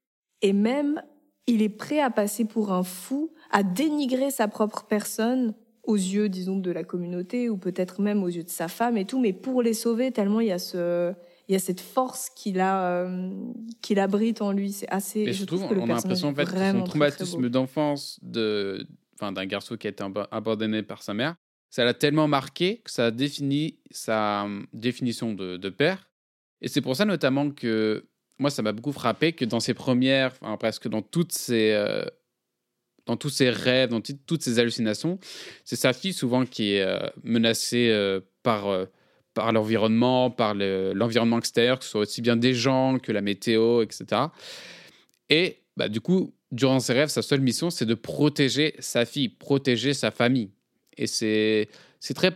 Et 0.43 0.53
même, 0.53 1.03
il 1.47 1.63
est 1.63 1.69
prêt 1.69 2.01
à 2.01 2.11
passer 2.11 2.47
pour 2.47 2.73
un 2.73 2.83
fou, 2.83 3.33
à 3.51 3.63
dénigrer 3.63 4.31
sa 4.31 4.49
propre 4.49 4.85
personne 4.89 5.55
aux 5.85 5.97
yeux, 5.97 6.29
disons, 6.29 6.59
de 6.59 6.71
la 6.71 6.85
communauté 6.85 7.49
ou 7.49 7.57
peut-être 7.57 8.01
même 8.01 8.23
aux 8.23 8.29
yeux 8.29 8.43
de 8.43 8.51
sa 8.51 8.69
femme 8.69 8.97
et 8.97 9.05
tout, 9.05 9.21
mais 9.21 9.33
pour 9.33 9.63
les 9.63 9.75
sauver, 9.75 10.11
tellement 10.11 10.41
il 10.41 10.49
y 10.49 10.53
a 10.53 10.59
ce, 10.59 11.13
il 11.49 11.53
y 11.53 11.55
a 11.55 11.59
cette 11.59 11.81
force 11.81 12.29
qu'il 12.31 12.61
a, 12.61 12.89
euh, 12.89 13.31
qu'il 13.83 14.01
abrite 14.01 14.43
en 14.43 14.53
lui. 14.53 14.73
C'est 14.73 14.89
assez. 14.89 15.21
Et 15.21 15.33
je, 15.33 15.45
trouve, 15.45 15.69
que 15.69 15.75
on 15.75 15.85
a 15.85 15.95
l'impression 15.95 16.29
en 16.29 16.35
fait 16.35 16.45
que 16.45 16.73
son 16.73 16.85
traumatisme 16.85 17.49
d'enfance 17.49 18.19
de, 18.23 18.87
enfin, 19.15 19.33
d'un 19.33 19.47
garçon 19.47 19.77
qui 19.77 19.87
a 19.87 19.91
été 19.91 20.05
abandonné 20.33 20.83
par 20.83 21.03
sa 21.03 21.15
mère, 21.15 21.37
ça 21.71 21.85
l'a 21.85 21.95
tellement 21.95 22.27
marqué 22.27 22.79
que 22.79 22.91
ça 22.91 23.07
a 23.07 23.11
défini 23.11 23.79
sa 23.91 24.45
euh, 24.45 24.63
définition 24.73 25.35
de, 25.35 25.57
de 25.57 25.69
père. 25.69 26.11
Et 26.63 26.69
c'est 26.69 26.81
pour 26.81 26.97
ça 26.97 27.05
notamment 27.05 27.51
que 27.51 28.07
moi, 28.39 28.51
ça 28.51 28.63
m'a 28.63 28.73
beaucoup 28.73 28.93
frappé 28.93 29.33
que 29.33 29.45
dans 29.45 29.61
ses 29.61 29.75
premières, 29.75 30.33
enfin, 30.41 30.57
presque 30.57 30.89
dans 30.89 31.03
toutes 31.03 31.33
ses, 31.33 31.73
euh, 31.73 32.05
dans 33.07 33.17
tous 33.17 33.31
ses 33.31 33.51
rêves, 33.51 33.91
dans 33.91 34.01
toutes 34.01 34.43
ses 34.43 34.59
hallucinations, 34.59 35.19
c'est 35.65 35.77
sa 35.77 35.93
fille 35.93 36.13
souvent 36.13 36.45
qui 36.45 36.75
est 36.75 36.87
menacée 37.23 38.21
par 38.43 38.87
par 39.37 39.53
l'environnement, 39.53 40.31
par 40.31 40.55
l'environnement 40.55 41.39
extérieur, 41.39 41.79
que 41.79 41.85
ce 41.85 41.91
soit 41.91 42.01
aussi 42.01 42.23
bien 42.23 42.37
des 42.37 42.55
gens 42.55 42.99
que 42.99 43.13
la 43.13 43.21
météo, 43.21 43.83
etc. 43.83 44.23
Et 45.29 45.59
bah, 45.77 45.89
du 45.89 46.01
coup, 46.01 46.35
durant 46.53 46.81
ses 46.81 46.95
rêves, 46.95 47.09
sa 47.09 47.21
seule 47.21 47.43
mission, 47.43 47.69
c'est 47.69 47.85
de 47.85 47.95
protéger 47.95 48.75
sa 48.79 49.05
fille, 49.05 49.29
protéger 49.29 49.93
sa 49.93 50.11
famille. 50.11 50.51
Et 50.97 51.07
c'est 51.07 51.69
très, 52.15 52.33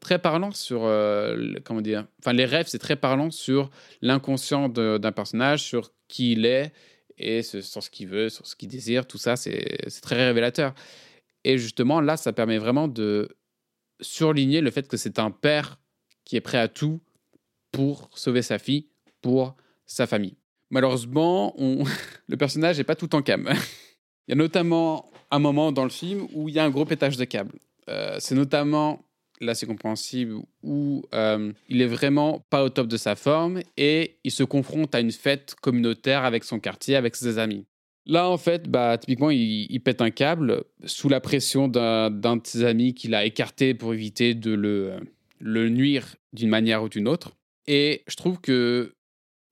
très 0.00 0.18
parlant 0.20 0.52
sur 0.52 0.84
euh, 0.84 1.54
comment 1.64 1.80
dire 1.80 2.06
enfin 2.20 2.32
les 2.32 2.44
rêves 2.44 2.66
c'est 2.68 2.78
très 2.78 2.94
parlant 2.94 3.32
sur 3.32 3.70
l'inconscient 4.02 4.68
d'un 4.68 5.12
personnage 5.12 5.64
sur 5.64 5.90
qui 6.06 6.32
il 6.32 6.46
est 6.46 6.72
et 7.18 7.42
sur 7.42 7.82
ce 7.82 7.90
qu'il 7.90 8.08
veut 8.08 8.28
sur 8.28 8.46
ce 8.46 8.56
qu'il 8.56 8.68
désire 8.68 9.06
tout 9.06 9.18
ça 9.18 9.36
c'est 9.36 10.00
très 10.02 10.26
révélateur 10.26 10.74
et 11.44 11.58
justement 11.58 12.00
là 12.00 12.16
ça 12.16 12.32
permet 12.32 12.58
vraiment 12.58 12.88
de 12.88 13.28
surligner 14.00 14.60
le 14.60 14.70
fait 14.70 14.88
que 14.88 14.96
c'est 14.96 15.18
un 15.18 15.30
père 15.30 15.78
qui 16.24 16.36
est 16.36 16.40
prêt 16.40 16.58
à 16.58 16.68
tout 16.68 17.00
pour 17.72 18.08
sauver 18.14 18.42
sa 18.42 18.58
fille, 18.58 18.86
pour 19.20 19.56
sa 19.86 20.06
famille. 20.06 20.36
Malheureusement, 20.70 21.54
le 22.28 22.36
personnage 22.36 22.78
n'est 22.78 22.84
pas 22.84 22.96
tout 22.96 23.14
en 23.14 23.22
cam. 23.22 23.48
il 24.28 24.30
y 24.30 24.32
a 24.32 24.36
notamment 24.36 25.10
un 25.30 25.38
moment 25.38 25.72
dans 25.72 25.84
le 25.84 25.90
film 25.90 26.26
où 26.32 26.48
il 26.48 26.54
y 26.54 26.58
a 26.58 26.64
un 26.64 26.70
gros 26.70 26.84
pétage 26.84 27.16
de 27.16 27.24
câble. 27.24 27.58
Euh, 27.88 28.16
c'est 28.20 28.34
notamment, 28.34 29.04
là 29.44 29.54
c'est 29.54 29.66
compréhensible, 29.66 30.36
où 30.62 31.04
euh, 31.14 31.52
il 31.68 31.82
est 31.82 31.86
vraiment 31.86 32.44
pas 32.50 32.64
au 32.64 32.68
top 32.68 32.88
de 32.88 32.96
sa 32.96 33.16
forme 33.16 33.60
et 33.76 34.16
il 34.24 34.30
se 34.30 34.42
confronte 34.42 34.94
à 34.94 35.00
une 35.00 35.12
fête 35.12 35.54
communautaire 35.60 36.24
avec 36.24 36.44
son 36.44 36.58
quartier, 36.58 36.96
avec 36.96 37.16
ses 37.16 37.38
amis. 37.38 37.66
Là, 38.06 38.28
en 38.28 38.36
fait, 38.36 38.68
bah, 38.68 38.98
typiquement, 38.98 39.30
il, 39.30 39.80
pète 39.80 40.02
un 40.02 40.10
câble 40.10 40.64
sous 40.84 41.08
la 41.08 41.20
pression 41.20 41.68
d'un 41.68 42.10
de 42.10 42.40
ses 42.46 42.64
amis 42.64 42.92
qu'il 42.92 43.14
a 43.14 43.24
écarté 43.24 43.72
pour 43.72 43.94
éviter 43.94 44.34
de 44.34 44.52
le, 44.52 44.96
le 45.40 45.70
nuire 45.70 46.16
d'une 46.34 46.50
manière 46.50 46.82
ou 46.82 46.90
d'une 46.90 47.08
autre. 47.08 47.32
Et 47.66 48.02
je 48.06 48.16
trouve 48.16 48.40
que 48.40 48.92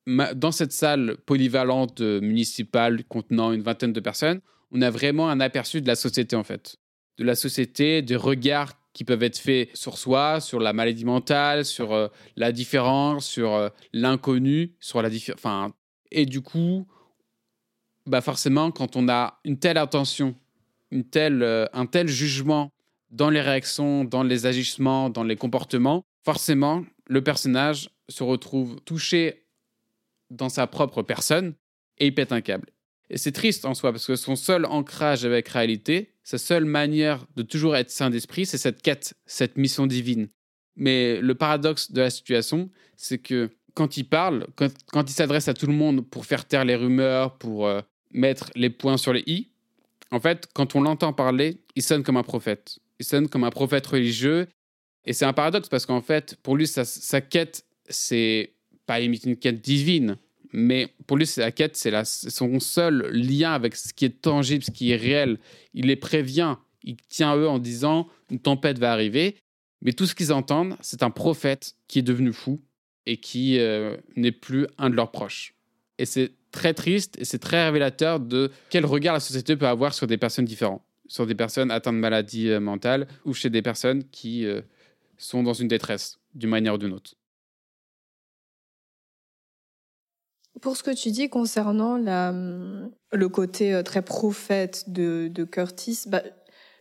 dans 0.06 0.52
cette 0.52 0.72
salle 0.72 1.16
polyvalente 1.24 2.00
euh, 2.00 2.20
municipale 2.20 3.04
contenant 3.04 3.52
une 3.52 3.62
vingtaine 3.62 3.92
de 3.92 4.00
personnes, 4.00 4.40
on 4.70 4.82
a 4.82 4.90
vraiment 4.90 5.30
un 5.30 5.40
aperçu 5.40 5.80
de 5.80 5.86
la 5.86 5.94
société 5.94 6.36
en 6.36 6.44
fait. 6.44 6.76
De 7.18 7.24
la 7.24 7.34
société, 7.34 8.02
des 8.02 8.16
regards 8.16 8.74
qui 8.92 9.04
peuvent 9.04 9.22
être 9.22 9.38
faits 9.38 9.70
sur 9.74 9.98
soi, 9.98 10.40
sur 10.40 10.60
la 10.60 10.72
maladie 10.72 11.04
mentale, 11.04 11.64
sur 11.64 11.92
euh, 11.92 12.08
la 12.36 12.52
différence, 12.52 13.26
sur 13.26 13.54
euh, 13.54 13.68
l'inconnu, 13.92 14.74
sur 14.80 15.02
la 15.02 15.10
différence. 15.10 15.72
Et 16.10 16.26
du 16.26 16.42
coup, 16.42 16.86
bah 18.06 18.20
forcément, 18.20 18.70
quand 18.70 18.96
on 18.96 19.08
a 19.08 19.40
une 19.44 19.58
telle 19.58 19.78
attention, 19.78 20.34
une 20.90 21.04
telle, 21.04 21.42
un 21.72 21.86
tel 21.86 22.08
jugement 22.08 22.70
dans 23.10 23.30
les 23.30 23.40
réactions, 23.40 24.04
dans 24.04 24.22
les 24.22 24.44
agissements, 24.44 25.08
dans 25.08 25.24
les 25.24 25.36
comportements, 25.36 26.04
forcément, 26.24 26.84
le 27.06 27.22
personnage 27.22 27.90
se 28.08 28.22
retrouve 28.22 28.80
touché 28.84 29.46
dans 30.30 30.48
sa 30.48 30.66
propre 30.66 31.02
personne 31.02 31.54
et 31.98 32.06
il 32.06 32.14
pète 32.14 32.32
un 32.32 32.40
câble. 32.40 32.70
Et 33.10 33.18
c'est 33.18 33.32
triste 33.32 33.64
en 33.64 33.74
soi 33.74 33.92
parce 33.92 34.06
que 34.06 34.16
son 34.16 34.36
seul 34.36 34.64
ancrage 34.64 35.24
avec 35.24 35.48
réalité, 35.48 36.11
sa 36.22 36.38
seule 36.38 36.64
manière 36.64 37.26
de 37.36 37.42
toujours 37.42 37.76
être 37.76 37.90
saint 37.90 38.10
d'esprit, 38.10 38.46
c'est 38.46 38.58
cette 38.58 38.82
quête, 38.82 39.14
cette 39.26 39.56
mission 39.56 39.86
divine. 39.86 40.28
Mais 40.76 41.20
le 41.20 41.34
paradoxe 41.34 41.92
de 41.92 42.00
la 42.00 42.10
situation, 42.10 42.70
c'est 42.96 43.18
que 43.18 43.50
quand 43.74 43.96
il 43.96 44.04
parle, 44.04 44.46
quand, 44.56 45.10
il 45.10 45.12
s'adresse 45.12 45.48
à 45.48 45.54
tout 45.54 45.66
le 45.66 45.72
monde 45.72 46.08
pour 46.08 46.26
faire 46.26 46.46
taire 46.46 46.64
les 46.64 46.76
rumeurs, 46.76 47.38
pour 47.38 47.66
euh, 47.66 47.80
mettre 48.12 48.50
les 48.54 48.70
points 48.70 48.96
sur 48.96 49.12
les 49.12 49.24
i, 49.26 49.48
en 50.10 50.20
fait, 50.20 50.46
quand 50.54 50.74
on 50.74 50.82
l'entend 50.82 51.12
parler, 51.12 51.62
il 51.74 51.82
sonne 51.82 52.02
comme 52.02 52.18
un 52.18 52.22
prophète 52.22 52.78
il 53.02 53.04
sonne 53.04 53.28
comme 53.28 53.42
un 53.42 53.50
prophète 53.50 53.86
religieux. 53.86 54.46
Et 55.04 55.12
c'est 55.12 55.24
un 55.24 55.32
paradoxe 55.32 55.68
parce 55.68 55.86
qu'en 55.86 56.00
fait, 56.00 56.36
pour 56.42 56.56
lui, 56.56 56.68
sa, 56.68 57.20
quête, 57.20 57.66
c'est 57.88 58.54
pas 58.86 59.00
limite 59.00 59.24
une 59.24 59.36
quête 59.36 59.60
divine, 59.60 60.16
mais 60.52 60.94
pour 61.06 61.16
lui, 61.16 61.28
la 61.36 61.50
quête, 61.50 61.76
c'est 61.76 61.92
son 62.04 62.60
seul 62.60 63.08
lien 63.10 63.52
avec 63.52 63.76
ce 63.76 63.92
qui 63.92 64.04
est 64.04 64.20
tangible, 64.22 64.62
ce 64.64 64.70
qui 64.70 64.90
est 64.92 64.96
réel. 64.96 65.38
Il 65.74 65.86
les 65.86 65.96
prévient, 65.96 66.56
il 66.82 66.96
tient 67.08 67.36
eux 67.36 67.48
en 67.48 67.58
disant 67.58 68.08
une 68.30 68.38
tempête 68.38 68.78
va 68.78 68.92
arriver, 68.92 69.36
mais 69.80 69.92
tout 69.92 70.06
ce 70.06 70.14
qu'ils 70.14 70.32
entendent, 70.32 70.76
c'est 70.80 71.02
un 71.02 71.10
prophète 71.10 71.74
qui 71.88 72.00
est 72.00 72.02
devenu 72.02 72.32
fou 72.32 72.60
et 73.06 73.16
qui 73.16 73.58
euh, 73.58 73.96
n'est 74.16 74.32
plus 74.32 74.66
un 74.78 74.90
de 74.90 74.94
leurs 74.94 75.10
proches. 75.10 75.54
Et 75.98 76.04
c'est 76.04 76.32
très 76.52 76.74
triste 76.74 77.18
et 77.18 77.24
c'est 77.24 77.38
très 77.38 77.64
révélateur 77.64 78.20
de 78.20 78.50
quel 78.70 78.84
regard 78.84 79.14
la 79.14 79.20
société 79.20 79.56
peut 79.56 79.66
avoir 79.66 79.94
sur 79.94 80.06
des 80.06 80.18
personnes 80.18 80.44
différentes 80.44 80.82
sur 81.12 81.26
des 81.26 81.34
personnes 81.34 81.70
atteintes 81.70 81.96
de 81.96 82.00
maladies 82.00 82.48
euh, 82.48 82.58
mentales 82.58 83.06
ou 83.26 83.34
chez 83.34 83.50
des 83.50 83.60
personnes 83.60 84.02
qui 84.04 84.46
euh, 84.46 84.62
sont 85.18 85.42
dans 85.42 85.52
une 85.52 85.68
détresse 85.68 86.18
d'une 86.34 86.48
manière 86.48 86.74
ou 86.74 86.78
d'une 86.78 86.92
autre. 86.92 87.14
Pour 90.60 90.76
ce 90.76 90.82
que 90.82 90.90
tu 90.90 91.10
dis 91.10 91.28
concernant 91.28 91.96
la, 91.96 92.32
le 93.12 93.28
côté 93.28 93.72
euh, 93.72 93.82
très 93.82 94.02
prophète 94.02 94.84
de, 94.88 95.28
de 95.28 95.44
Curtis, 95.44 96.04
bah, 96.06 96.22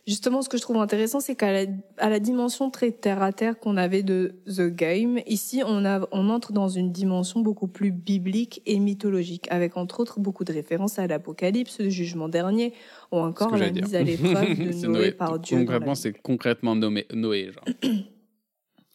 Justement, 0.06 0.42
ce 0.42 0.48
que 0.48 0.56
je 0.56 0.62
trouve 0.62 0.78
intéressant, 0.78 1.20
c'est 1.20 1.36
qu'à 1.36 1.52
la, 1.52 1.70
à 1.98 2.10
la 2.10 2.18
dimension 2.18 2.70
très 2.70 2.90
terre 2.90 3.22
à 3.22 3.32
terre 3.32 3.60
qu'on 3.60 3.76
avait 3.76 4.02
de 4.02 4.34
The 4.46 4.62
Game, 4.62 5.20
ici, 5.26 5.62
on, 5.64 5.84
a, 5.84 6.08
on 6.10 6.28
entre 6.28 6.52
dans 6.52 6.68
une 6.68 6.90
dimension 6.90 7.38
beaucoup 7.38 7.68
plus 7.68 7.92
biblique 7.92 8.62
et 8.66 8.80
mythologique, 8.80 9.46
avec 9.50 9.76
entre 9.76 10.00
autres 10.00 10.18
beaucoup 10.18 10.42
de 10.42 10.52
références 10.52 10.98
à 10.98 11.06
l'Apocalypse, 11.06 11.78
le 11.78 11.88
jugement 11.88 12.28
dernier, 12.28 12.74
ou 13.12 13.18
encore 13.18 13.56
la 13.56 13.70
mise 13.70 13.94
à 13.94 14.02
l'épreuve 14.02 14.58
de 14.58 14.86
Noé, 14.88 15.12
par 15.12 15.38
Dieu. 15.38 15.58
Concrètement, 15.58 15.94
c'est 15.94 16.20
concrètement 16.20 16.74
Noé, 16.74 17.06
Noé 17.12 17.52
genre. 17.52 17.64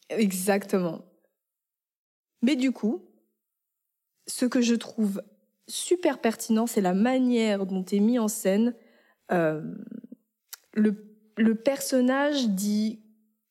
Exactement. 0.09 1.05
Mais 2.41 2.57
du 2.57 2.73
coup, 2.73 3.01
ce 4.27 4.45
que 4.45 4.61
je 4.61 4.75
trouve 4.75 5.21
super 5.67 6.19
pertinent, 6.19 6.67
c'est 6.67 6.81
la 6.81 6.93
manière 6.93 7.65
dont 7.65 7.83
est 7.83 7.99
mis 7.99 8.19
en 8.19 8.27
scène 8.27 8.73
euh, 9.31 9.61
le, 10.73 11.55
personnage 11.55 12.49
dit 12.49 12.99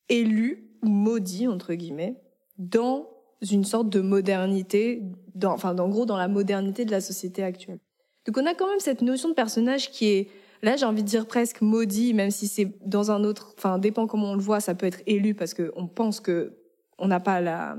élu 0.08 0.70
ou 0.82 0.88
maudit 0.88 1.48
entre 1.48 1.74
guillemets 1.74 2.16
dans 2.58 3.08
une 3.42 3.64
sorte 3.64 3.90
de 3.90 4.00
modernité, 4.00 5.02
dans, 5.34 5.52
enfin, 5.52 5.76
en 5.76 5.88
gros, 5.88 6.06
dans 6.06 6.16
la 6.16 6.28
modernité 6.28 6.84
de 6.84 6.90
la 6.90 7.02
société 7.02 7.42
actuelle. 7.42 7.80
Donc, 8.24 8.38
on 8.38 8.46
a 8.46 8.54
quand 8.54 8.68
même 8.68 8.80
cette 8.80 9.02
notion 9.02 9.28
de 9.28 9.34
personnage 9.34 9.90
qui 9.90 10.06
est, 10.06 10.28
là, 10.62 10.76
j'ai 10.76 10.86
envie 10.86 11.02
de 11.02 11.08
dire 11.08 11.26
presque 11.26 11.60
maudit, 11.60 12.14
même 12.14 12.30
si 12.30 12.48
c'est 12.48 12.72
dans 12.86 13.10
un 13.10 13.24
autre, 13.24 13.54
enfin, 13.58 13.78
dépend 13.78 14.06
comment 14.06 14.30
on 14.30 14.34
le 14.34 14.40
voit, 14.40 14.60
ça 14.60 14.74
peut 14.74 14.86
être 14.86 15.02
élu 15.06 15.34
parce 15.34 15.52
qu'on 15.52 15.86
pense 15.86 16.20
que 16.20 16.56
on 16.98 17.08
n'a 17.08 17.20
pas 17.20 17.42
la, 17.42 17.76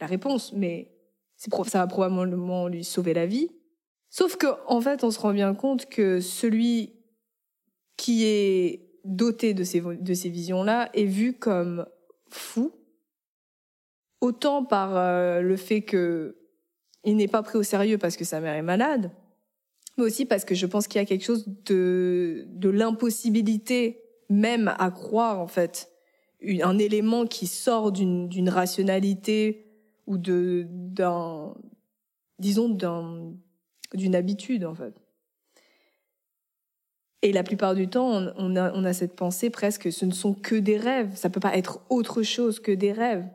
la 0.00 0.06
réponse, 0.06 0.52
mais 0.52 0.95
ça 1.36 1.78
va 1.78 1.86
probablement 1.86 2.68
lui 2.68 2.84
sauver 2.84 3.14
la 3.14 3.26
vie. 3.26 3.50
Sauf 4.10 4.36
que, 4.36 4.46
en 4.66 4.80
fait, 4.80 5.04
on 5.04 5.10
se 5.10 5.18
rend 5.18 5.32
bien 5.32 5.54
compte 5.54 5.86
que 5.86 6.20
celui 6.20 6.94
qui 7.96 8.24
est 8.24 8.86
doté 9.04 9.54
de 9.54 9.64
ces, 9.64 9.80
visions-là 10.28 10.90
est 10.94 11.04
vu 11.04 11.34
comme 11.34 11.86
fou, 12.28 12.72
autant 14.20 14.64
par 14.64 14.96
euh, 14.96 15.40
le 15.40 15.56
fait 15.56 15.82
que 15.82 16.36
il 17.04 17.16
n'est 17.16 17.28
pas 17.28 17.42
pris 17.42 17.56
au 17.56 17.62
sérieux 17.62 17.98
parce 17.98 18.16
que 18.16 18.24
sa 18.24 18.40
mère 18.40 18.54
est 18.54 18.62
malade, 18.62 19.12
mais 19.96 20.04
aussi 20.04 20.26
parce 20.26 20.44
que 20.44 20.56
je 20.56 20.66
pense 20.66 20.88
qu'il 20.88 21.00
y 21.00 21.02
a 21.02 21.06
quelque 21.06 21.24
chose 21.24 21.46
de, 21.46 22.44
de 22.48 22.68
l'impossibilité 22.68 24.02
même 24.28 24.74
à 24.78 24.90
croire 24.90 25.40
en 25.40 25.46
fait, 25.46 25.88
un 26.62 26.78
élément 26.78 27.26
qui 27.26 27.46
sort 27.46 27.92
d'une 27.92 28.48
rationalité 28.48 29.65
ou 30.06 30.18
de 30.18 30.66
d'un 30.68 31.54
disons 32.38 32.68
d'un 32.68 33.34
d'une 33.94 34.14
habitude 34.14 34.64
en 34.64 34.74
fait. 34.74 34.94
Et 37.22 37.32
la 37.32 37.42
plupart 37.42 37.74
du 37.74 37.88
temps, 37.88 38.32
on, 38.36 38.56
a, 38.56 38.72
on 38.72 38.92
cette 38.92 39.16
pensée 39.16 39.50
presque, 39.50 39.90
ce 39.90 40.04
ne 40.04 40.12
sont 40.12 40.34
que 40.34 40.54
des 40.54 40.76
rêves, 40.76 41.16
ça 41.16 41.30
peut 41.30 41.40
pas 41.40 41.56
être 41.56 41.80
autre 41.88 42.22
chose 42.22 42.60
que 42.60 42.70
des 42.70 42.92
rêves. 42.92 43.26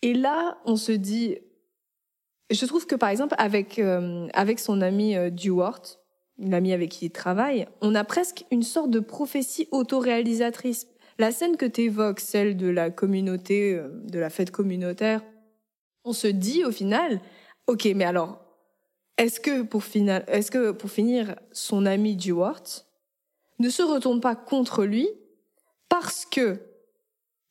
Et 0.00 0.14
là, 0.14 0.58
on 0.64 0.76
se 0.76 0.92
dit, 0.92 1.38
je 2.50 2.64
trouve 2.64 2.86
que 2.86 2.94
par 2.94 3.10
exemple 3.10 3.34
avec 3.36 3.78
euh, 3.78 4.28
avec 4.32 4.58
son 4.58 4.80
ami 4.80 5.16
euh, 5.16 5.28
Dewart, 5.30 5.82
amie 6.52 6.72
avec 6.72 6.90
qui 6.90 7.06
il 7.06 7.10
travaille, 7.10 7.66
on 7.80 7.94
a 7.94 8.04
presque 8.04 8.44
une 8.50 8.62
sorte 8.62 8.90
de 8.90 9.00
prophétie 9.00 9.68
autoréalisatrice. 9.72 10.86
La 11.18 11.32
scène 11.32 11.56
que 11.56 11.66
tu 11.66 11.82
évoques, 11.82 12.20
celle 12.20 12.56
de 12.56 12.68
la 12.68 12.90
communauté, 12.90 13.74
euh, 13.74 13.88
de 14.04 14.18
la 14.18 14.30
fête 14.30 14.50
communautaire, 14.50 15.22
on 16.04 16.12
se 16.12 16.26
dit 16.26 16.64
au 16.64 16.72
final, 16.72 17.20
ok, 17.66 17.88
mais 17.94 18.04
alors, 18.04 18.40
est-ce 19.18 19.38
que 19.38 19.62
pour, 19.62 19.82
est-ce 20.28 20.50
que 20.50 20.70
pour 20.70 20.90
finir, 20.90 21.36
son 21.52 21.84
ami 21.84 22.16
Dewart 22.16 22.62
ne 23.58 23.68
se 23.68 23.82
retourne 23.82 24.20
pas 24.20 24.34
contre 24.34 24.84
lui 24.84 25.08
parce 25.88 26.24
que 26.24 26.60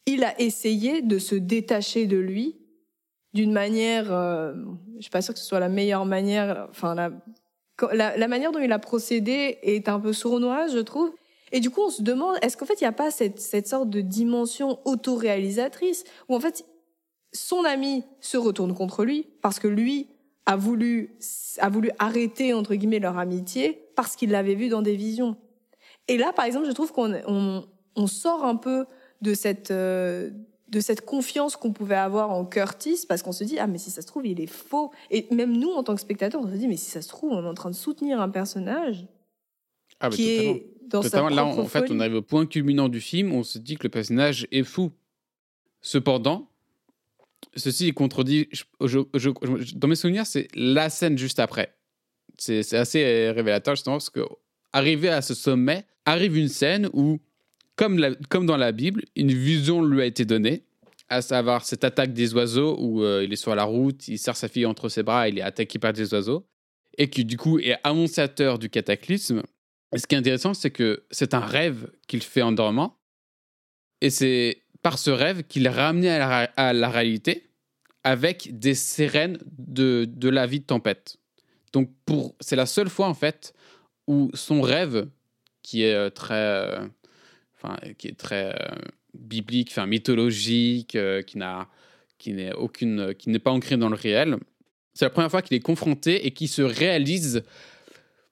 il 0.08 0.24
a 0.24 0.39
essayé 0.41 1.04
de 1.04 1.19
se 1.19 1.36
détacher 1.36 2.08
de 2.08 2.17
lui 2.17 2.58
d'une 3.34 3.52
manière, 3.52 4.12
euh, 4.12 4.54
je 4.98 5.02
suis 5.04 5.12
pas 5.12 5.22
sûre 5.22 5.36
que 5.36 5.39
ce 5.39 5.45
soit 5.45 5.60
la 5.60 5.69
meilleure 5.69 6.06
manière, 6.06 6.65
enfin 6.72 6.95
la, 6.95 7.12
la, 8.17 8.28
manière 8.28 8.52
dont 8.52 8.60
il 8.60 8.72
a 8.72 8.80
procédé 8.80 9.60
est 9.62 9.88
un 9.88 10.00
peu 10.00 10.13
sournoise, 10.13 10.74
je 10.74 10.80
trouve. 10.80 11.12
Et 11.51 11.59
du 11.59 11.69
coup, 11.69 11.81
on 11.81 11.89
se 11.89 12.01
demande, 12.01 12.38
est-ce 12.41 12.57
qu'en 12.57 12.65
fait, 12.65 12.79
il 12.81 12.83
n'y 12.83 12.88
a 12.88 12.93
pas 12.93 13.12
cette, 13.12 13.39
cette 13.39 13.67
sorte 13.67 13.89
de 13.89 14.01
dimension 14.01 14.79
autoréalisatrice 14.85 16.03
où 16.27 16.35
en 16.35 16.39
fait, 16.39 16.65
son 17.33 17.63
ami 17.63 18.03
se 18.21 18.38
retourne 18.38 18.73
contre 18.73 19.05
lui 19.05 19.27
parce 19.41 19.59
que 19.59 19.67
lui 19.67 20.07
a 20.45 20.55
voulu, 20.55 21.15
a 21.59 21.69
voulu 21.69 21.91
arrêter, 21.99 22.53
entre 22.53 22.75
guillemets, 22.75 22.99
leur 22.99 23.17
amitié 23.17 23.88
parce 23.95 24.15
qu'il 24.15 24.31
l'avait 24.31 24.55
vu 24.55 24.69
dans 24.69 24.81
des 24.81 24.95
visions. 24.95 25.38
Et 26.07 26.17
là, 26.17 26.33
par 26.33 26.45
exemple, 26.45 26.65
je 26.65 26.71
trouve 26.71 26.91
qu'on 26.91 27.13
on, 27.27 27.65
on 27.95 28.07
sort 28.07 28.43
un 28.45 28.55
peu 28.55 28.85
de 29.21 29.33
cette, 29.33 29.71
euh, 29.71 30.31
de 30.69 30.79
cette 30.79 31.05
confiance 31.05 31.55
qu'on 31.55 31.73
pouvait 31.73 31.95
avoir 31.95 32.31
en 32.31 32.45
Curtis 32.45 33.05
parce 33.07 33.21
qu'on 33.21 33.31
se 33.31 33.43
dit, 33.43 33.59
ah, 33.59 33.67
mais 33.67 33.77
si 33.77 33.91
ça 33.91 34.01
se 34.01 34.07
trouve, 34.07 34.25
il 34.25 34.39
est 34.41 34.47
faux. 34.47 34.91
Et 35.12 35.27
même 35.31 35.55
nous, 35.55 35.69
en 35.69 35.83
tant 35.83 35.95
que 35.95 36.01
spectateurs, 36.01 36.41
on 36.41 36.47
se 36.47 36.55
dit, 36.55 36.67
mais 36.67 36.77
si 36.77 36.89
ça 36.89 37.01
se 37.01 37.09
trouve, 37.09 37.31
on 37.31 37.43
est 37.43 37.47
en 37.47 37.53
train 37.53 37.69
de 37.69 37.75
soutenir 37.75 38.21
un 38.21 38.29
personnage 38.29 39.05
ah, 39.99 40.09
qui 40.09 40.29
est 40.31 40.79
dans 40.89 41.02
sa 41.02 41.30
Là, 41.30 41.45
en 41.45 41.65
fait, 41.65 41.89
on 41.89 41.99
arrive 41.99 42.15
au 42.15 42.21
point 42.21 42.45
culminant 42.45 42.89
du 42.89 43.02
film, 43.02 43.34
on 43.34 43.43
se 43.43 43.58
dit 43.58 43.78
que 43.78 43.84
le 43.84 43.89
personnage 43.89 44.47
est 44.52 44.63
fou. 44.63 44.91
Cependant, 45.82 46.49
ceci 47.56 47.88
est 47.88 47.93
contredit. 47.93 48.49
dans 48.80 49.88
mes 49.88 49.95
souvenirs, 49.95 50.25
c'est 50.25 50.47
la 50.56 50.89
scène 50.89 51.17
juste 51.17 51.39
après. 51.39 51.75
C'est 52.38 52.73
assez 52.73 53.32
révélateur, 53.32 53.75
justement, 53.75 53.95
parce 53.95 54.10
que 54.10 54.21
arrivé 54.73 55.10
à 55.10 55.21
ce 55.21 55.34
sommet, 55.34 55.86
arrive 56.06 56.38
une 56.38 56.47
scène 56.47 56.89
où, 56.93 57.19
comme, 57.75 58.15
comme 58.30 58.45
dans 58.45 58.58
la 58.58 58.71
Bible, 58.71 59.04
une 59.15 59.32
vision 59.32 59.84
lui 59.84 60.02
a 60.02 60.06
été 60.06 60.25
donnée, 60.25 60.63
à 61.10 61.21
savoir 61.21 61.65
cette 61.65 61.84
attaque 61.84 62.13
des 62.13 62.34
oiseaux 62.34 62.78
où 62.80 63.04
euh, 63.04 63.23
il 63.23 63.34
est 63.34 63.38
sur 63.38 63.56
la 63.56 63.63
route, 63.63 64.08
il 64.08 64.19
serre 64.19 64.38
sa 64.38 64.47
fille 64.47 64.65
entre 64.65 64.89
ses 64.89 65.04
bras, 65.04 65.28
il 65.28 65.39
est 65.39 65.41
attaqué 65.41 65.80
par 65.80 65.91
des 65.91 66.13
oiseaux, 66.13 66.45
et 66.97 67.10
qui 67.10 67.25
du 67.25 67.36
coup 67.36 67.60
est 67.60 67.78
annonciateur 67.84 68.60
du 68.60 68.69
cataclysme. 68.69 69.41
Ce 69.95 70.06
qui 70.06 70.15
est 70.15 70.17
intéressant, 70.19 70.54
c'est 70.54 70.71
que 70.71 71.04
c'est 71.10 71.34
un 71.34 71.39
rêve 71.39 71.91
qu'il 72.08 72.21
fait 72.21 72.41
en 72.41 72.52
dormant, 72.52 72.99
et 74.02 74.10
c'est 74.10 74.63
par 74.82 74.97
ce 74.97 75.10
rêve 75.10 75.43
qu'il 75.43 75.65
est 75.65 75.69
ramené 75.69 76.10
à 76.10 76.73
la, 76.73 76.89
réalité 76.89 77.49
avec 78.04 78.58
des 78.58 78.75
sirènes 78.75 79.39
de, 79.58 80.06
de 80.08 80.30
la 80.30 80.45
vie 80.45 80.62
de 80.62 80.65
tempête. 80.65 81.17
Donc 81.73 81.91
pour 82.06 82.36
c'est 82.39 82.56
la 82.56 82.65
seule 82.65 82.89
fois 82.89 83.08
en 83.08 83.13
fait 83.13 83.54
où 84.08 84.32
son 84.34 84.62
rêve 84.62 85.08
qui 85.62 85.84
est 85.84 85.93
euh, 85.93 86.10
très 86.10 86.36
euh, 86.36 86.88
enfin 87.56 87.78
qui 87.97 88.08
est 88.08 88.17
très 88.17 88.56
euh, 88.56 88.75
biblique, 89.13 89.69
enfin 89.71 89.86
mythologique, 89.86 90.97
qui 91.28 91.38
n'a 91.38 91.67
qui 92.17 92.34
n'est 92.34 92.54
aucune 92.54 93.13
qui 93.15 93.30
n'est 93.30 93.39
pas 93.39 93.52
ancré 93.52 93.78
dans 93.78 93.89
le 93.89 93.95
réel. 93.95 94.38
C'est 94.93 95.06
la 95.06 95.12
première 95.12 95.32
fois 95.32 95.41
qu'il 95.41 95.56
est 95.56 95.62
confronté 95.62 96.25
et 96.25 96.32
qui 96.32 96.47
se 96.47 96.62
réalise 96.62 97.43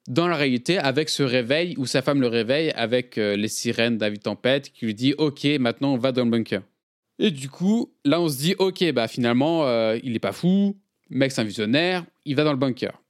dans 0.07 0.27
la 0.27 0.37
réalité, 0.37 0.77
avec 0.77 1.09
ce 1.09 1.21
réveil, 1.21 1.75
où 1.77 1.85
sa 1.85 2.01
femme 2.01 2.21
le 2.21 2.27
réveille 2.27 2.71
avec 2.71 3.17
euh, 3.17 3.35
les 3.35 3.49
sirènes 3.49 3.97
David 3.97 4.23
Tempête, 4.23 4.71
qui 4.71 4.85
lui 4.85 4.95
dit 4.95 5.13
Ok, 5.17 5.45
maintenant 5.59 5.93
on 5.93 5.97
va 5.97 6.13
dans 6.13 6.23
le 6.23 6.31
bunker. 6.31 6.61
Et 7.19 7.29
du 7.29 7.49
coup, 7.49 7.93
là 8.05 8.21
on 8.21 8.29
se 8.29 8.37
dit 8.37 8.55
Ok, 8.57 8.89
bah 8.93 9.07
finalement, 9.07 9.67
euh, 9.67 9.99
il 10.03 10.15
est 10.15 10.19
pas 10.19 10.31
fou, 10.31 10.77
mec 11.09 11.31
c'est 11.31 11.41
un 11.41 11.45
visionnaire, 11.45 12.05
il 12.25 12.35
va 12.35 12.45
dans 12.45 12.53
le 12.53 12.57
bunker. 12.57 13.01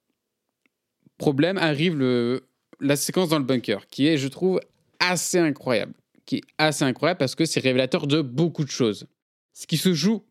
Problème, 1.18 1.58
arrive 1.58 1.96
le, 1.96 2.48
la 2.80 2.96
séquence 2.96 3.30
dans 3.30 3.40
le 3.40 3.46
bunker, 3.46 3.88
qui 3.88 4.08
est, 4.08 4.18
je 4.18 4.28
trouve, 4.28 4.60
assez 5.00 5.38
incroyable. 5.38 5.94
Qui 6.26 6.38
est 6.38 6.44
assez 6.58 6.84
incroyable 6.84 7.20
parce 7.20 7.36
que 7.36 7.46
c'est 7.46 7.60
révélateur 7.60 8.08
de 8.08 8.22
beaucoup 8.22 8.66
de 8.66 8.70
choses. 8.70 9.08
Ce 9.54 9.66
qui 9.66 9.78
se 9.78 9.94
joue 9.94 10.24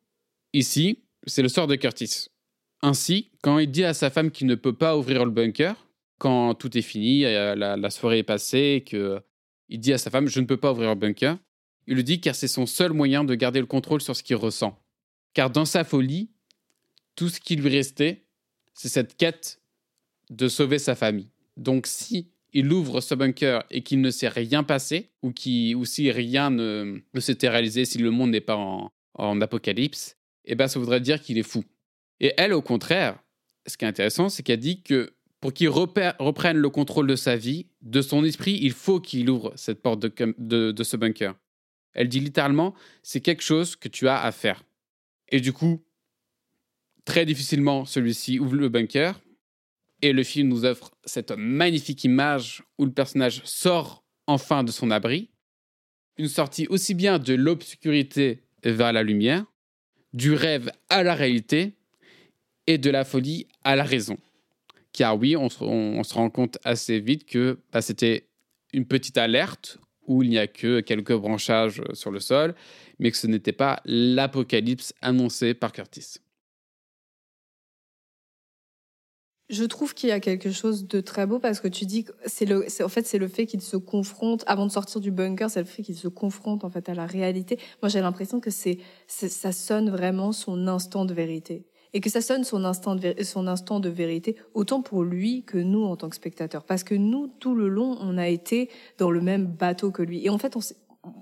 ici, 0.52 0.98
c'est 1.26 1.42
le 1.42 1.48
sort 1.48 1.66
de 1.66 1.76
Curtis. 1.76 2.26
Ainsi, 2.82 3.30
quand 3.42 3.58
il 3.58 3.70
dit 3.70 3.84
à 3.84 3.94
sa 3.94 4.10
femme 4.10 4.30
qu'il 4.30 4.46
ne 4.46 4.54
peut 4.54 4.74
pas 4.74 4.96
ouvrir 4.96 5.24
le 5.24 5.30
bunker, 5.30 5.85
quand 6.18 6.54
tout 6.54 6.76
est 6.76 6.82
fini, 6.82 7.22
la, 7.22 7.90
soirée 7.90 8.18
est 8.18 8.22
passée, 8.22 8.84
que 8.86 9.20
il 9.68 9.80
dit 9.80 9.92
à 9.92 9.98
sa 9.98 10.10
femme 10.10 10.28
Je 10.28 10.40
ne 10.40 10.46
peux 10.46 10.56
pas 10.56 10.72
ouvrir 10.72 10.90
le 10.90 10.94
bunker. 10.94 11.38
Il 11.86 11.96
le 11.96 12.02
dit 12.02 12.20
car 12.20 12.34
c'est 12.34 12.48
son 12.48 12.66
seul 12.66 12.92
moyen 12.92 13.24
de 13.24 13.34
garder 13.34 13.60
le 13.60 13.66
contrôle 13.66 14.00
sur 14.00 14.16
ce 14.16 14.22
qu'il 14.22 14.36
ressent. 14.36 14.78
Car 15.34 15.50
dans 15.50 15.64
sa 15.64 15.84
folie, 15.84 16.30
tout 17.14 17.28
ce 17.28 17.40
qui 17.40 17.56
lui 17.56 17.68
restait, 17.68 18.26
c'est 18.74 18.88
cette 18.88 19.16
quête 19.16 19.60
de 20.30 20.48
sauver 20.48 20.78
sa 20.78 20.94
famille. 20.94 21.30
Donc 21.56 21.86
si 21.86 22.30
il 22.52 22.72
ouvre 22.72 23.00
ce 23.00 23.14
bunker 23.14 23.64
et 23.70 23.82
qu'il 23.82 24.00
ne 24.00 24.10
s'est 24.10 24.28
rien 24.28 24.62
passé, 24.62 25.10
ou, 25.22 25.30
qui, 25.30 25.74
ou 25.74 25.84
si 25.84 26.10
rien 26.10 26.50
ne, 26.50 27.00
s'était 27.18 27.48
réalisé, 27.48 27.84
si 27.84 27.98
le 27.98 28.10
monde 28.10 28.30
n'est 28.30 28.40
pas 28.40 28.56
en, 28.56 29.40
apocalypse, 29.40 30.16
eh 30.44 30.54
ben 30.54 30.68
ça 30.68 30.78
voudrait 30.78 31.00
dire 31.00 31.20
qu'il 31.20 31.38
est 31.38 31.42
fou. 31.42 31.64
Et 32.20 32.32
elle, 32.36 32.52
au 32.52 32.62
contraire, 32.62 33.18
ce 33.66 33.76
qui 33.76 33.84
est 33.84 33.88
intéressant, 33.88 34.28
c'est 34.28 34.42
qu'elle 34.42 34.60
dit 34.60 34.82
que 34.82 35.12
pour 35.46 35.54
qu'il 35.54 35.68
reprenne 35.68 36.56
le 36.56 36.70
contrôle 36.70 37.06
de 37.06 37.14
sa 37.14 37.36
vie, 37.36 37.66
de 37.80 38.02
son 38.02 38.24
esprit, 38.24 38.58
il 38.62 38.72
faut 38.72 38.98
qu'il 38.98 39.30
ouvre 39.30 39.52
cette 39.54 39.80
porte 39.80 40.00
de, 40.00 40.82
ce 40.82 40.96
bunker. 40.96 41.36
Elle 41.92 42.08
dit 42.08 42.18
littéralement, 42.18 42.74
c'est 43.04 43.20
quelque 43.20 43.44
chose 43.44 43.76
que 43.76 43.86
tu 43.86 44.08
as 44.08 44.20
à 44.20 44.32
faire. 44.32 44.64
Et 45.28 45.38
du 45.38 45.52
coup, 45.52 45.84
très 47.04 47.24
difficilement, 47.24 47.84
celui-ci 47.84 48.40
ouvre 48.40 48.56
le 48.56 48.68
bunker. 48.68 49.20
Et 50.02 50.12
le 50.12 50.24
film 50.24 50.48
nous 50.48 50.64
offre 50.64 50.90
cette 51.04 51.30
magnifique 51.30 52.02
image 52.02 52.64
où 52.76 52.84
le 52.84 52.92
personnage 52.92 53.40
sort 53.44 54.04
enfin 54.26 54.64
de 54.64 54.72
son 54.72 54.90
abri. 54.90 55.30
Une 56.18 56.26
sortie 56.26 56.66
aussi 56.70 56.92
bien 56.92 57.20
de 57.20 57.34
l'obscurité 57.34 58.42
vers 58.64 58.92
la 58.92 59.04
lumière, 59.04 59.44
du 60.12 60.34
rêve 60.34 60.72
à 60.88 61.04
la 61.04 61.14
réalité 61.14 61.76
et 62.66 62.78
de 62.78 62.90
la 62.90 63.04
folie 63.04 63.46
à 63.62 63.76
la 63.76 63.84
raison. 63.84 64.18
Car 64.96 65.18
oui, 65.18 65.36
on 65.36 65.50
se, 65.50 66.14
rend 66.14 66.30
compte 66.30 66.56
assez 66.64 67.00
vite 67.00 67.26
que 67.26 67.58
bah, 67.70 67.82
c'était 67.82 68.30
une 68.72 68.86
petite 68.86 69.18
alerte 69.18 69.78
où 70.06 70.22
il 70.22 70.30
n'y 70.30 70.38
a 70.38 70.46
que 70.46 70.80
quelques 70.80 71.14
branchages 71.14 71.80
euh, 71.80 71.94
sur 71.94 72.10
le 72.10 72.18
sol, 72.18 72.54
mais 72.98 73.10
que 73.10 73.18
ce 73.18 73.26
n'était 73.26 73.52
pas 73.52 73.82
l'apocalypse 73.84 74.94
annoncé 75.02 75.52
par 75.52 75.72
Curtis. 75.72 76.14
Je 79.50 79.64
trouve 79.64 79.92
qu'il 79.92 80.08
y 80.08 80.12
a 80.12 80.18
quelque 80.18 80.50
chose 80.50 80.88
de 80.88 81.00
très 81.00 81.26
beau 81.26 81.38
parce 81.40 81.60
que 81.60 81.68
tu 81.68 81.84
dis 81.84 82.04
que 82.04 82.12
c'est 82.24 82.46
le, 82.46 82.66
en 82.82 82.88
fait, 82.88 83.06
c'est 83.06 83.18
le 83.18 83.28
fait 83.28 83.44
qu'il 83.44 83.60
se 83.60 83.76
confronte 83.76 84.44
avant 84.46 84.64
de 84.64 84.72
sortir 84.72 85.02
du 85.02 85.10
bunker, 85.10 85.50
c'est 85.50 85.60
le 85.60 85.66
fait 85.66 85.82
qu'il 85.82 85.96
se 85.96 86.08
confronte 86.08 86.64
en 86.64 86.70
fait 86.70 86.88
à 86.88 86.94
la 86.94 87.04
réalité. 87.04 87.58
Moi, 87.82 87.90
j'ai 87.90 88.00
l'impression 88.00 88.40
que 88.40 88.50
c'est, 88.50 88.78
ça 89.08 89.52
sonne 89.52 89.90
vraiment 89.90 90.32
son 90.32 90.66
instant 90.68 91.04
de 91.04 91.12
vérité 91.12 91.66
et 91.96 92.00
que 92.00 92.10
ça 92.10 92.20
sonne 92.20 92.44
son 92.44 92.66
instant, 92.66 92.94
de, 92.94 93.14
son 93.22 93.46
instant 93.46 93.80
de 93.80 93.88
vérité, 93.88 94.36
autant 94.52 94.82
pour 94.82 95.02
lui 95.02 95.44
que 95.44 95.56
nous 95.56 95.82
en 95.84 95.96
tant 95.96 96.10
que 96.10 96.16
spectateurs. 96.16 96.62
Parce 96.62 96.84
que 96.84 96.94
nous, 96.94 97.26
tout 97.26 97.54
le 97.54 97.70
long, 97.70 97.96
on 98.02 98.18
a 98.18 98.28
été 98.28 98.68
dans 98.98 99.10
le 99.10 99.22
même 99.22 99.46
bateau 99.46 99.90
que 99.90 100.02
lui. 100.02 100.22
Et 100.22 100.28
en 100.28 100.36
fait, 100.36 100.54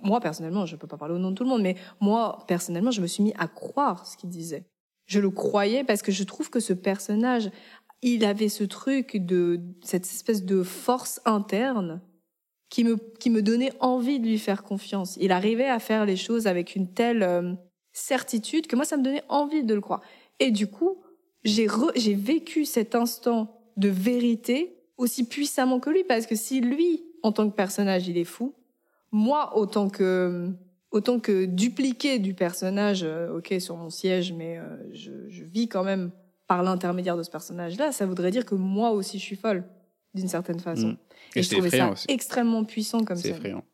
moi 0.03 0.19
personnellement, 0.19 0.67
je 0.67 0.75
peux 0.75 0.89
pas 0.89 0.97
parler 0.97 1.15
au 1.15 1.19
nom 1.19 1.31
de 1.31 1.37
tout 1.37 1.45
le 1.45 1.49
monde, 1.49 1.63
mais 1.63 1.77
moi 2.01 2.45
personnellement, 2.49 2.91
je 2.91 3.01
me 3.01 3.07
suis 3.07 3.23
mis 3.23 3.33
à 3.39 3.47
croire 3.47 4.05
ce 4.05 4.17
qu'il 4.17 4.31
disait. 4.31 4.65
Je 5.07 5.21
le 5.21 5.31
croyais 5.31 5.85
parce 5.85 6.03
que 6.03 6.11
je 6.11 6.25
trouve 6.25 6.51
que 6.51 6.59
ce 6.59 6.73
personnage 6.73 7.53
il 8.03 8.25
avait 8.25 8.49
ce 8.49 8.65
truc 8.65 9.17
de 9.17 9.61
cette 9.85 10.07
espèce 10.07 10.45
de 10.45 10.65
force 10.65 11.21
interne 11.25 12.01
qui 12.69 12.83
me 12.83 12.97
qui 12.97 13.31
me 13.31 13.43
donnait 13.43 13.73
envie 13.79 14.19
de 14.19 14.27
lui 14.27 14.41
faire 14.41 14.65
confiance. 14.65 15.17
Il 15.21 15.31
arrivait 15.31 15.69
à 15.69 15.79
faire 15.79 16.05
les 16.05 16.17
choses 16.17 16.49
avec 16.49 16.75
une 16.75 16.93
telle 16.93 17.23
euh, 17.23 17.53
certitude 17.93 18.67
que 18.67 18.75
moi 18.75 18.85
ça 18.85 18.97
me 18.97 19.05
donnait 19.05 19.23
envie 19.29 19.63
de 19.63 19.73
le 19.73 19.81
croire. 19.81 20.03
Et 20.41 20.51
du 20.51 20.67
coup, 20.67 21.03
j'ai 21.45 21.67
j'ai 21.97 22.15
vécu 22.15 22.65
cet 22.65 22.95
instant 22.95 23.61
de 23.77 23.89
vérité 23.89 24.77
aussi 24.97 25.27
puissamment 25.27 25.81
que 25.81 25.91
lui 25.91 26.05
parce 26.05 26.27
que 26.27 26.35
si 26.37 26.61
lui 26.61 27.03
en 27.23 27.33
tant 27.33 27.49
que 27.49 27.55
personnage, 27.55 28.07
il 28.09 28.17
est 28.19 28.25
fou, 28.25 28.55
moi 29.11 29.57
autant 29.57 29.89
que 29.89 30.51
autant 30.91 31.19
que 31.19 31.45
dupliqué 31.47 32.19
du 32.19 32.35
personnage, 32.35 33.03
euh, 33.03 33.37
ok 33.39 33.55
sur 33.59 33.77
mon 33.77 33.91
siège, 33.91 34.33
mais 34.33 34.59
euh, 34.59 34.65
je, 34.93 35.11
je 35.29 35.43
vis 35.45 35.67
quand 35.69 35.83
même 35.85 36.11
par 36.47 36.63
l'intermédiaire 36.63 37.17
de 37.17 37.23
ce 37.23 37.31
personnage-là, 37.31 37.91
ça 37.91 38.07
voudrait 38.07 38.31
dire 38.31 38.45
que 38.45 38.55
moi 38.55 38.91
aussi 38.93 39.19
je 39.19 39.25
suis 39.25 39.35
folle, 39.37 39.65
d'une 40.15 40.29
certaine 40.29 40.61
façon. 40.61 40.89
Mm. 40.89 40.97
Et, 41.35 41.39
Et 41.39 41.43
je 41.43 41.49
c'est 41.49 41.55
trouvais 41.57 41.71
ça 41.71 41.91
aussi. 41.91 42.07
extrêmement 42.09 42.65
puissant 42.65 43.03
comme 43.05 43.17
C'est 43.17 43.31
ça. 43.31 43.37
effrayant. 43.37 43.65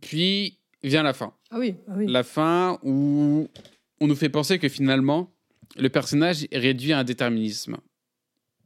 Puis 0.00 0.58
vient 0.82 1.02
la 1.02 1.12
fin. 1.12 1.32
Ah 1.50 1.58
oui, 1.58 1.76
ah 1.88 1.92
oui. 1.96 2.06
La 2.06 2.22
fin 2.22 2.78
où 2.82 3.46
on 4.02 4.08
nous 4.08 4.16
fait 4.16 4.28
penser 4.28 4.58
que 4.58 4.68
finalement, 4.68 5.32
le 5.76 5.88
personnage 5.88 6.48
est 6.50 6.58
réduit 6.58 6.92
à 6.92 6.98
un 6.98 7.04
déterminisme. 7.04 7.76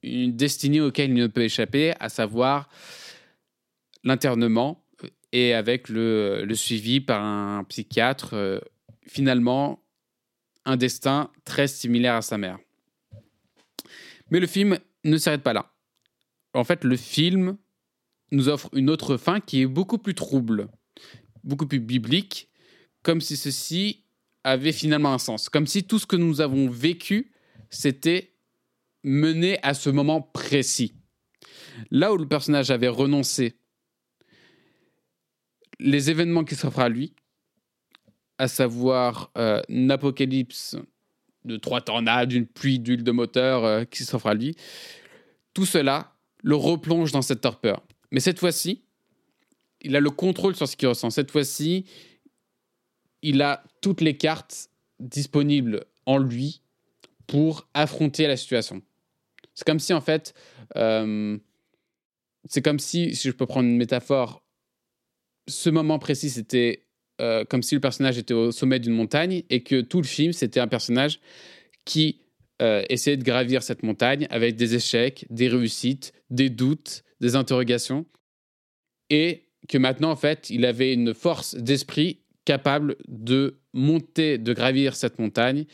Une 0.02 0.34
destinée 0.34 0.80
auquel 0.80 1.10
il 1.10 1.14
ne 1.14 1.26
peut 1.26 1.42
échapper, 1.42 1.92
à 2.00 2.08
savoir 2.08 2.70
l'internement 4.02 4.82
et 5.32 5.52
avec 5.52 5.90
le, 5.90 6.46
le 6.46 6.54
suivi 6.54 7.02
par 7.02 7.22
un 7.22 7.64
psychiatre, 7.64 8.30
euh, 8.32 8.60
finalement, 9.06 9.82
un 10.64 10.78
destin 10.78 11.30
très 11.44 11.68
similaire 11.68 12.14
à 12.14 12.22
sa 12.22 12.38
mère. 12.38 12.58
Mais 14.30 14.40
le 14.40 14.46
film 14.46 14.78
ne 15.04 15.18
s'arrête 15.18 15.42
pas 15.42 15.52
là. 15.52 15.70
En 16.54 16.64
fait, 16.64 16.82
le 16.82 16.96
film 16.96 17.58
nous 18.32 18.48
offre 18.48 18.70
une 18.72 18.88
autre 18.88 19.18
fin 19.18 19.40
qui 19.40 19.60
est 19.60 19.66
beaucoup 19.66 19.98
plus 19.98 20.14
trouble, 20.14 20.70
beaucoup 21.44 21.66
plus 21.66 21.80
biblique, 21.80 22.48
comme 23.02 23.20
si 23.20 23.36
ceci 23.36 24.05
avait 24.46 24.72
finalement 24.72 25.12
un 25.12 25.18
sens, 25.18 25.48
comme 25.48 25.66
si 25.66 25.84
tout 25.84 25.98
ce 25.98 26.06
que 26.06 26.14
nous 26.14 26.40
avons 26.40 26.68
vécu, 26.70 27.32
c'était 27.68 28.32
mené 29.02 29.58
à 29.64 29.74
ce 29.74 29.90
moment 29.90 30.22
précis. 30.22 30.94
Là 31.90 32.12
où 32.12 32.16
le 32.16 32.28
personnage 32.28 32.70
avait 32.70 32.88
renoncé, 32.88 33.58
les 35.80 36.10
événements 36.10 36.44
qui 36.44 36.54
s'offrent 36.54 36.78
à 36.78 36.88
lui, 36.88 37.14
à 38.38 38.46
savoir 38.46 39.32
euh, 39.36 39.60
un 39.68 39.90
apocalypse 39.90 40.76
de 41.44 41.56
trois 41.56 41.80
tornades, 41.80 42.32
une 42.32 42.46
pluie 42.46 42.78
d'huile 42.78 43.02
de 43.02 43.12
moteur 43.12 43.64
euh, 43.64 43.84
qui 43.84 44.04
s'offre 44.04 44.28
à 44.28 44.34
lui, 44.34 44.54
tout 45.54 45.66
cela 45.66 46.14
le 46.42 46.54
replonge 46.54 47.10
dans 47.10 47.22
cette 47.22 47.40
torpeur. 47.40 47.82
Mais 48.12 48.20
cette 48.20 48.38
fois-ci, 48.38 48.84
il 49.80 49.96
a 49.96 50.00
le 50.00 50.10
contrôle 50.10 50.54
sur 50.54 50.68
ce 50.68 50.76
qu'il 50.76 50.86
ressent. 50.86 51.10
Cette 51.10 51.32
fois-ci, 51.32 51.84
il 53.22 53.42
a 53.42 53.64
toutes 53.86 54.00
les 54.00 54.16
cartes 54.16 54.68
disponibles 54.98 55.84
en 56.06 56.18
lui 56.18 56.60
pour 57.28 57.68
affronter 57.72 58.26
la 58.26 58.36
situation. 58.36 58.82
C'est 59.54 59.64
comme 59.64 59.78
si, 59.78 59.92
en 59.92 60.00
fait, 60.00 60.34
euh, 60.74 61.38
c'est 62.48 62.62
comme 62.62 62.80
si, 62.80 63.14
si 63.14 63.28
je 63.28 63.32
peux 63.32 63.46
prendre 63.46 63.68
une 63.68 63.76
métaphore, 63.76 64.42
ce 65.46 65.70
moment 65.70 66.00
précis, 66.00 66.30
c'était 66.30 66.88
euh, 67.20 67.44
comme 67.44 67.62
si 67.62 67.76
le 67.76 67.80
personnage 67.80 68.18
était 68.18 68.34
au 68.34 68.50
sommet 68.50 68.80
d'une 68.80 68.92
montagne 68.92 69.44
et 69.50 69.62
que 69.62 69.82
tout 69.82 69.98
le 69.98 70.06
film, 70.08 70.32
c'était 70.32 70.58
un 70.58 70.66
personnage 70.66 71.20
qui 71.84 72.22
euh, 72.62 72.82
essayait 72.88 73.16
de 73.16 73.22
gravir 73.22 73.62
cette 73.62 73.84
montagne 73.84 74.26
avec 74.30 74.56
des 74.56 74.74
échecs, 74.74 75.26
des 75.30 75.46
réussites, 75.46 76.12
des 76.30 76.50
doutes, 76.50 77.04
des 77.20 77.36
interrogations. 77.36 78.04
Et 79.10 79.44
que 79.68 79.78
maintenant, 79.78 80.10
en 80.10 80.16
fait, 80.16 80.50
il 80.50 80.64
avait 80.64 80.92
une 80.92 81.14
force 81.14 81.54
d'esprit 81.54 82.18
capable 82.46 82.96
de 83.08 83.60
monter, 83.76 84.38
de 84.38 84.52
gravir 84.52 84.96
cette 84.96 85.18
montagne 85.18 85.66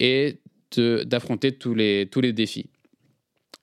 et 0.00 0.40
d'affronter 0.76 1.52
tous 1.52 1.74
les, 1.74 2.08
tous 2.10 2.20
les 2.20 2.32
défis. 2.32 2.70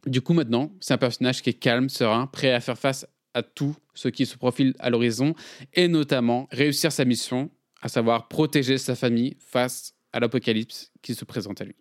Du 0.06 0.22
coup, 0.22 0.34
maintenant, 0.34 0.72
c'est 0.80 0.94
un 0.94 0.98
personnage 0.98 1.42
qui 1.42 1.50
est 1.50 1.54
calme, 1.54 1.90
serein, 1.90 2.28
prêt 2.28 2.52
à 2.52 2.60
faire 2.60 2.78
face 2.78 3.06
à 3.34 3.44
tout 3.44 3.76
ce 3.94 4.08
qui 4.08 4.26
se 4.26 4.38
profile 4.38 4.74
à 4.80 4.90
l'horizon 4.90 5.34
et 5.74 5.88
notamment 5.88 6.48
réussir 6.52 6.92
sa 6.92 7.06
mission, 7.06 7.50
à 7.82 7.90
savoir 7.90 8.28
protéger 8.28 8.78
sa 8.78 8.96
famille 8.96 9.36
face 9.40 9.94
à 10.12 10.20
l'apocalypse 10.20 10.92
qui 11.02 11.16
se 11.16 11.26
présente 11.26 11.62
à 11.62 11.66
lui. 11.66 11.76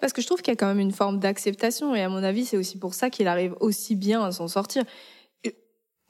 Parce 0.00 0.12
que 0.12 0.20
je 0.20 0.26
trouve 0.26 0.42
qu'il 0.42 0.52
y 0.52 0.56
a 0.56 0.56
quand 0.56 0.66
même 0.66 0.80
une 0.80 0.92
forme 0.92 1.20
d'acceptation 1.20 1.94
et 1.94 2.02
à 2.02 2.08
mon 2.08 2.22
avis, 2.22 2.44
c'est 2.44 2.56
aussi 2.56 2.78
pour 2.78 2.94
ça 2.94 3.10
qu'il 3.10 3.28
arrive 3.28 3.54
aussi 3.60 3.94
bien 3.94 4.22
à 4.22 4.32
s'en 4.32 4.48
sortir. 4.48 4.84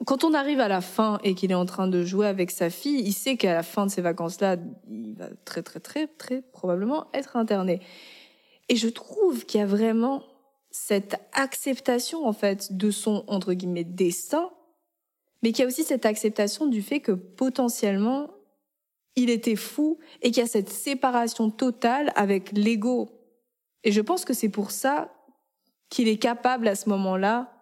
Quand 0.03 0.23
on 0.23 0.33
arrive 0.33 0.59
à 0.59 0.67
la 0.67 0.81
fin 0.81 1.19
et 1.23 1.35
qu'il 1.35 1.51
est 1.51 1.55
en 1.55 1.65
train 1.65 1.87
de 1.87 2.03
jouer 2.03 2.27
avec 2.27 2.51
sa 2.51 2.69
fille, 2.69 2.99
il 2.99 3.13
sait 3.13 3.37
qu'à 3.37 3.53
la 3.53 3.63
fin 3.63 3.85
de 3.85 3.91
ces 3.91 4.01
vacances-là, 4.01 4.57
il 4.89 5.15
va 5.15 5.29
très 5.45 5.63
très 5.63 5.79
très 5.79 6.07
très 6.07 6.41
probablement 6.41 7.07
être 7.13 7.37
interné. 7.37 7.79
Et 8.67 8.75
je 8.75 8.89
trouve 8.89 9.45
qu'il 9.45 9.61
y 9.61 9.63
a 9.63 9.67
vraiment 9.67 10.23
cette 10.69 11.15
acceptation 11.31 12.27
en 12.27 12.33
fait 12.33 12.75
de 12.75 12.91
son 12.91 13.23
entre 13.27 13.53
guillemets 13.53 13.85
destin, 13.85 14.49
mais 15.41 15.53
qu'il 15.53 15.61
y 15.61 15.65
a 15.65 15.67
aussi 15.67 15.83
cette 15.83 16.05
acceptation 16.05 16.67
du 16.67 16.81
fait 16.81 16.99
que 16.99 17.13
potentiellement 17.13 18.31
il 19.15 19.29
était 19.29 19.55
fou 19.55 19.97
et 20.21 20.31
qu'il 20.31 20.43
y 20.43 20.45
a 20.45 20.49
cette 20.49 20.69
séparation 20.69 21.49
totale 21.49 22.11
avec 22.15 22.51
l'ego. 22.51 23.09
Et 23.85 23.93
je 23.93 24.01
pense 24.01 24.25
que 24.25 24.33
c'est 24.33 24.49
pour 24.49 24.71
ça 24.71 25.13
qu'il 25.89 26.09
est 26.09 26.17
capable 26.17 26.67
à 26.67 26.75
ce 26.75 26.89
moment-là 26.89 27.54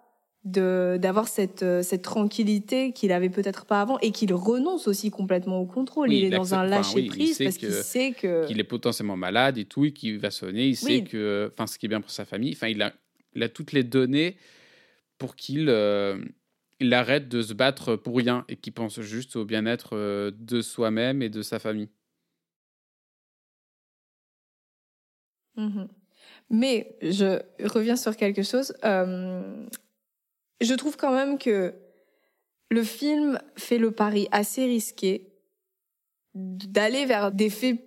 d'avoir 0.45 1.27
cette 1.29 1.63
euh, 1.63 1.81
cette 1.83 2.01
tranquillité 2.01 2.91
qu'il 2.91 3.11
avait 3.13 3.29
peut-être 3.29 3.65
pas 3.65 3.79
avant 3.81 3.97
et 3.99 4.11
qu'il 4.11 4.33
renonce 4.33 4.87
aussi 4.89 5.09
complètement 5.09 5.59
au 5.59 5.65
contrôle. 5.65 6.09
Oui, 6.09 6.17
il 6.17 6.23
est 6.25 6.29
dans 6.29 6.53
un 6.53 6.67
accepte- 6.69 6.79
enfin, 6.79 6.95
oui, 6.95 7.01
lâcher 7.03 7.07
prise 7.07 7.37
parce 7.39 7.57
qu'il 7.57 7.71
sait 7.71 8.11
que 8.11 8.45
Qu'il 8.47 8.59
est 8.59 8.65
potentiellement 8.65 9.15
malade 9.15 9.57
et 9.57 9.65
tout, 9.65 9.85
et 9.85 9.93
qu'il 9.93 10.19
va 10.19 10.31
sonner, 10.31 10.67
il 10.67 10.75
sait 10.75 11.03
que, 11.03 11.49
enfin, 11.53 11.65
ce 11.65 11.79
qui 11.79 11.85
est 11.85 11.89
bien 11.89 12.01
pour 12.01 12.11
sa 12.11 12.25
famille, 12.25 12.51
enfin, 12.53 12.67
il 12.67 12.81
a, 12.81 12.93
il 13.35 13.43
a 13.43 13.47
toutes 13.49 13.71
les 13.71 13.83
données 13.83 14.35
pour 15.17 15.35
qu'il 15.37 15.69
euh, 15.69 16.17
il 16.81 16.93
arrête 16.93 17.29
de 17.29 17.41
se 17.41 17.53
battre 17.53 17.95
pour 17.95 18.17
rien 18.17 18.43
et 18.49 18.57
qu'il 18.57 18.73
pense 18.73 18.99
juste 18.99 19.37
au 19.37 19.45
bien-être 19.45 19.91
euh, 19.95 20.31
de 20.37 20.61
soi-même 20.61 21.21
et 21.21 21.29
de 21.29 21.41
sa 21.41 21.59
famille. 21.59 21.87
Mhm. 25.55 25.87
Mais 26.49 26.95
je 27.01 27.39
reviens 27.65 27.95
sur 27.95 28.17
quelque 28.17 28.43
chose. 28.43 28.73
Euh, 28.83 29.65
je 30.61 30.73
trouve 30.73 30.97
quand 30.97 31.13
même 31.13 31.37
que 31.37 31.73
le 32.69 32.83
film 32.83 33.39
fait 33.55 33.77
le 33.77 33.91
pari 33.91 34.27
assez 34.31 34.65
risqué 34.65 35.33
d'aller 36.33 37.05
vers 37.05 37.31
des 37.31 37.49
faits 37.49 37.79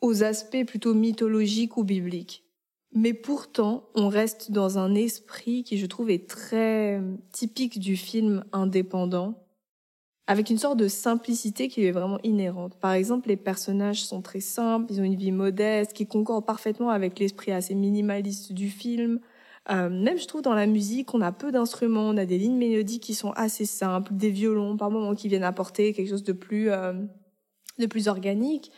aux 0.00 0.22
aspects 0.22 0.64
plutôt 0.66 0.94
mythologiques 0.94 1.76
ou 1.76 1.84
bibliques. 1.84 2.44
Mais 2.94 3.14
pourtant, 3.14 3.88
on 3.94 4.08
reste 4.08 4.52
dans 4.52 4.78
un 4.78 4.94
esprit 4.94 5.64
qui, 5.64 5.78
je 5.78 5.86
trouve, 5.86 6.10
est 6.10 6.28
très 6.28 7.00
typique 7.32 7.78
du 7.78 7.96
film 7.96 8.44
indépendant, 8.52 9.46
avec 10.26 10.50
une 10.50 10.58
sorte 10.58 10.76
de 10.76 10.88
simplicité 10.88 11.68
qui 11.68 11.80
lui 11.80 11.88
est 11.88 11.92
vraiment 11.92 12.18
inhérente. 12.22 12.76
Par 12.78 12.92
exemple, 12.92 13.28
les 13.28 13.36
personnages 13.36 14.04
sont 14.04 14.20
très 14.20 14.40
simples, 14.40 14.92
ils 14.92 15.00
ont 15.00 15.04
une 15.04 15.16
vie 15.16 15.32
modeste, 15.32 15.94
qui 15.94 16.06
concorde 16.06 16.44
parfaitement 16.44 16.90
avec 16.90 17.18
l'esprit 17.18 17.52
assez 17.52 17.74
minimaliste 17.74 18.52
du 18.52 18.68
film. 18.68 19.20
Euh, 19.70 19.88
même, 19.88 20.18
je 20.18 20.26
trouve, 20.26 20.42
dans 20.42 20.54
la 20.54 20.66
musique, 20.66 21.14
on 21.14 21.20
a 21.20 21.30
peu 21.30 21.52
d'instruments, 21.52 22.08
on 22.08 22.16
a 22.16 22.26
des 22.26 22.38
lignes 22.38 22.56
mélodiques 22.56 23.02
qui 23.02 23.14
sont 23.14 23.30
assez 23.32 23.64
simples, 23.64 24.12
des 24.12 24.30
violons 24.30 24.76
par 24.76 24.90
moments 24.90 25.14
qui 25.14 25.28
viennent 25.28 25.44
apporter 25.44 25.92
quelque 25.92 26.08
chose 26.08 26.24
de 26.24 26.32
plus, 26.32 26.70
euh, 26.70 26.92
de 27.78 27.86
plus 27.86 28.08
organique. 28.08 28.72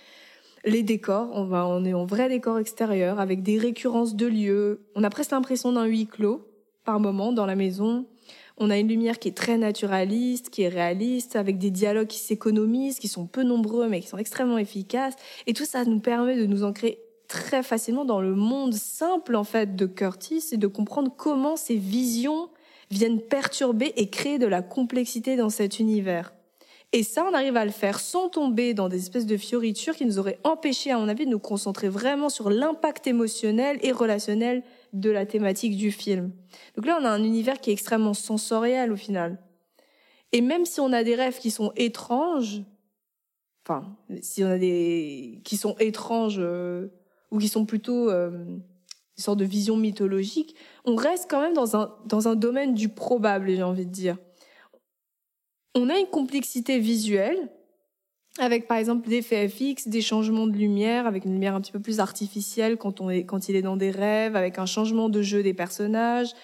Les 0.66 0.82
décors, 0.82 1.30
on 1.32 1.44
va, 1.44 1.66
on 1.66 1.84
est 1.84 1.94
en 1.94 2.06
vrai 2.06 2.28
décor 2.28 2.58
extérieur 2.58 3.18
avec 3.18 3.42
des 3.42 3.58
récurrences 3.58 4.14
de 4.14 4.26
lieux. 4.26 4.86
On 4.94 5.04
a 5.04 5.10
presque 5.10 5.32
l'impression 5.32 5.72
d'un 5.72 5.84
huis 5.84 6.06
clos 6.06 6.46
par 6.84 7.00
moment 7.00 7.32
dans 7.32 7.46
la 7.46 7.56
maison. 7.56 8.06
On 8.56 8.70
a 8.70 8.78
une 8.78 8.88
lumière 8.88 9.18
qui 9.18 9.28
est 9.28 9.36
très 9.36 9.58
naturaliste, 9.58 10.48
qui 10.50 10.62
est 10.62 10.68
réaliste, 10.68 11.36
avec 11.36 11.58
des 11.58 11.70
dialogues 11.70 12.06
qui 12.06 12.18
s'économisent, 12.18 12.98
qui 12.98 13.08
sont 13.08 13.26
peu 13.26 13.42
nombreux 13.42 13.88
mais 13.88 14.00
qui 14.00 14.06
sont 14.06 14.18
extrêmement 14.18 14.58
efficaces. 14.58 15.14
Et 15.46 15.54
tout 15.54 15.64
ça 15.64 15.84
nous 15.84 16.00
permet 16.00 16.36
de 16.36 16.46
nous 16.46 16.62
ancrer 16.62 16.98
très 17.34 17.64
facilement 17.64 18.04
dans 18.04 18.20
le 18.20 18.36
monde 18.36 18.74
simple 18.74 19.34
en 19.34 19.42
fait 19.42 19.74
de 19.74 19.86
Curtis 19.86 20.44
et 20.52 20.56
de 20.56 20.68
comprendre 20.68 21.12
comment 21.16 21.56
ces 21.56 21.74
visions 21.74 22.48
viennent 22.90 23.20
perturber 23.20 23.92
et 23.96 24.08
créer 24.08 24.38
de 24.38 24.46
la 24.46 24.62
complexité 24.62 25.34
dans 25.34 25.50
cet 25.50 25.80
univers. 25.80 26.32
Et 26.92 27.02
ça, 27.02 27.26
on 27.28 27.34
arrive 27.34 27.56
à 27.56 27.64
le 27.64 27.72
faire 27.72 27.98
sans 27.98 28.28
tomber 28.28 28.72
dans 28.72 28.88
des 28.88 28.98
espèces 28.98 29.26
de 29.26 29.36
fioritures 29.36 29.96
qui 29.96 30.06
nous 30.06 30.20
auraient 30.20 30.38
empêché, 30.44 30.92
à 30.92 30.98
mon 30.98 31.08
avis, 31.08 31.26
de 31.26 31.30
nous 31.30 31.40
concentrer 31.40 31.88
vraiment 31.88 32.28
sur 32.28 32.50
l'impact 32.50 33.08
émotionnel 33.08 33.80
et 33.82 33.90
relationnel 33.90 34.62
de 34.92 35.10
la 35.10 35.26
thématique 35.26 35.76
du 35.76 35.90
film. 35.90 36.30
Donc 36.76 36.86
là, 36.86 36.96
on 37.00 37.04
a 37.04 37.10
un 37.10 37.24
univers 37.24 37.60
qui 37.60 37.70
est 37.70 37.72
extrêmement 37.72 38.14
sensoriel 38.14 38.92
au 38.92 38.96
final. 38.96 39.38
Et 40.30 40.40
même 40.40 40.66
si 40.66 40.78
on 40.78 40.92
a 40.92 41.02
des 41.02 41.16
rêves 41.16 41.40
qui 41.40 41.50
sont 41.50 41.72
étranges, 41.74 42.62
enfin, 43.66 43.96
si 44.22 44.44
on 44.44 44.50
a 44.50 44.58
des 44.58 45.40
qui 45.42 45.56
sont 45.56 45.74
étranges 45.80 46.38
euh, 46.38 46.92
ou 47.30 47.38
qui 47.38 47.48
sont 47.48 47.64
plutôt 47.64 48.10
euh, 48.10 48.30
des 49.16 49.22
sortes 49.22 49.38
de 49.38 49.44
visions 49.44 49.76
mythologiques, 49.76 50.54
on 50.84 50.96
reste 50.96 51.30
quand 51.30 51.40
même 51.40 51.54
dans 51.54 51.76
un, 51.76 51.94
dans 52.06 52.28
un 52.28 52.34
domaine 52.34 52.74
du 52.74 52.88
probable, 52.88 53.50
j'ai 53.50 53.62
envie 53.62 53.86
de 53.86 53.92
dire. 53.92 54.16
On 55.74 55.88
a 55.90 55.98
une 55.98 56.06
complexité 56.06 56.78
visuelle, 56.78 57.48
avec 58.38 58.66
par 58.66 58.78
exemple 58.78 59.08
des 59.08 59.16
effets 59.16 59.48
FX, 59.48 59.88
des 59.88 60.00
changements 60.00 60.46
de 60.46 60.56
lumière, 60.56 61.06
avec 61.06 61.24
une 61.24 61.32
lumière 61.32 61.54
un 61.54 61.60
petit 61.60 61.72
peu 61.72 61.80
plus 61.80 62.00
artificielle 62.00 62.76
quand, 62.76 63.00
on 63.00 63.10
est, 63.10 63.24
quand 63.24 63.48
il 63.48 63.56
est 63.56 63.62
dans 63.62 63.76
des 63.76 63.90
rêves, 63.90 64.36
avec 64.36 64.58
un 64.58 64.66
changement 64.66 65.08
de 65.08 65.22
jeu 65.22 65.42
des 65.42 65.54
personnages, 65.54 66.34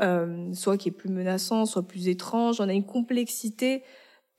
euh, 0.00 0.52
soit 0.54 0.76
qui 0.76 0.88
est 0.88 0.92
plus 0.92 1.10
menaçant, 1.10 1.66
soit 1.66 1.86
plus 1.86 2.08
étrange. 2.08 2.60
On 2.60 2.68
a 2.68 2.72
une 2.72 2.86
complexité 2.86 3.82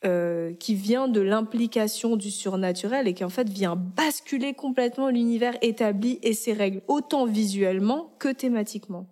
euh, 0.03 0.53
qui 0.53 0.73
vient 0.73 1.07
de 1.07 1.21
l'implication 1.21 2.15
du 2.15 2.31
surnaturel 2.31 3.07
et 3.07 3.13
qui 3.13 3.23
en 3.23 3.29
fait 3.29 3.47
vient 3.47 3.75
basculer 3.75 4.53
complètement 4.53 5.09
l'univers 5.09 5.55
établi 5.61 6.19
et 6.23 6.33
ses 6.33 6.53
règles, 6.53 6.81
autant 6.87 7.25
visuellement 7.25 8.11
que 8.17 8.29
thématiquement. 8.29 9.05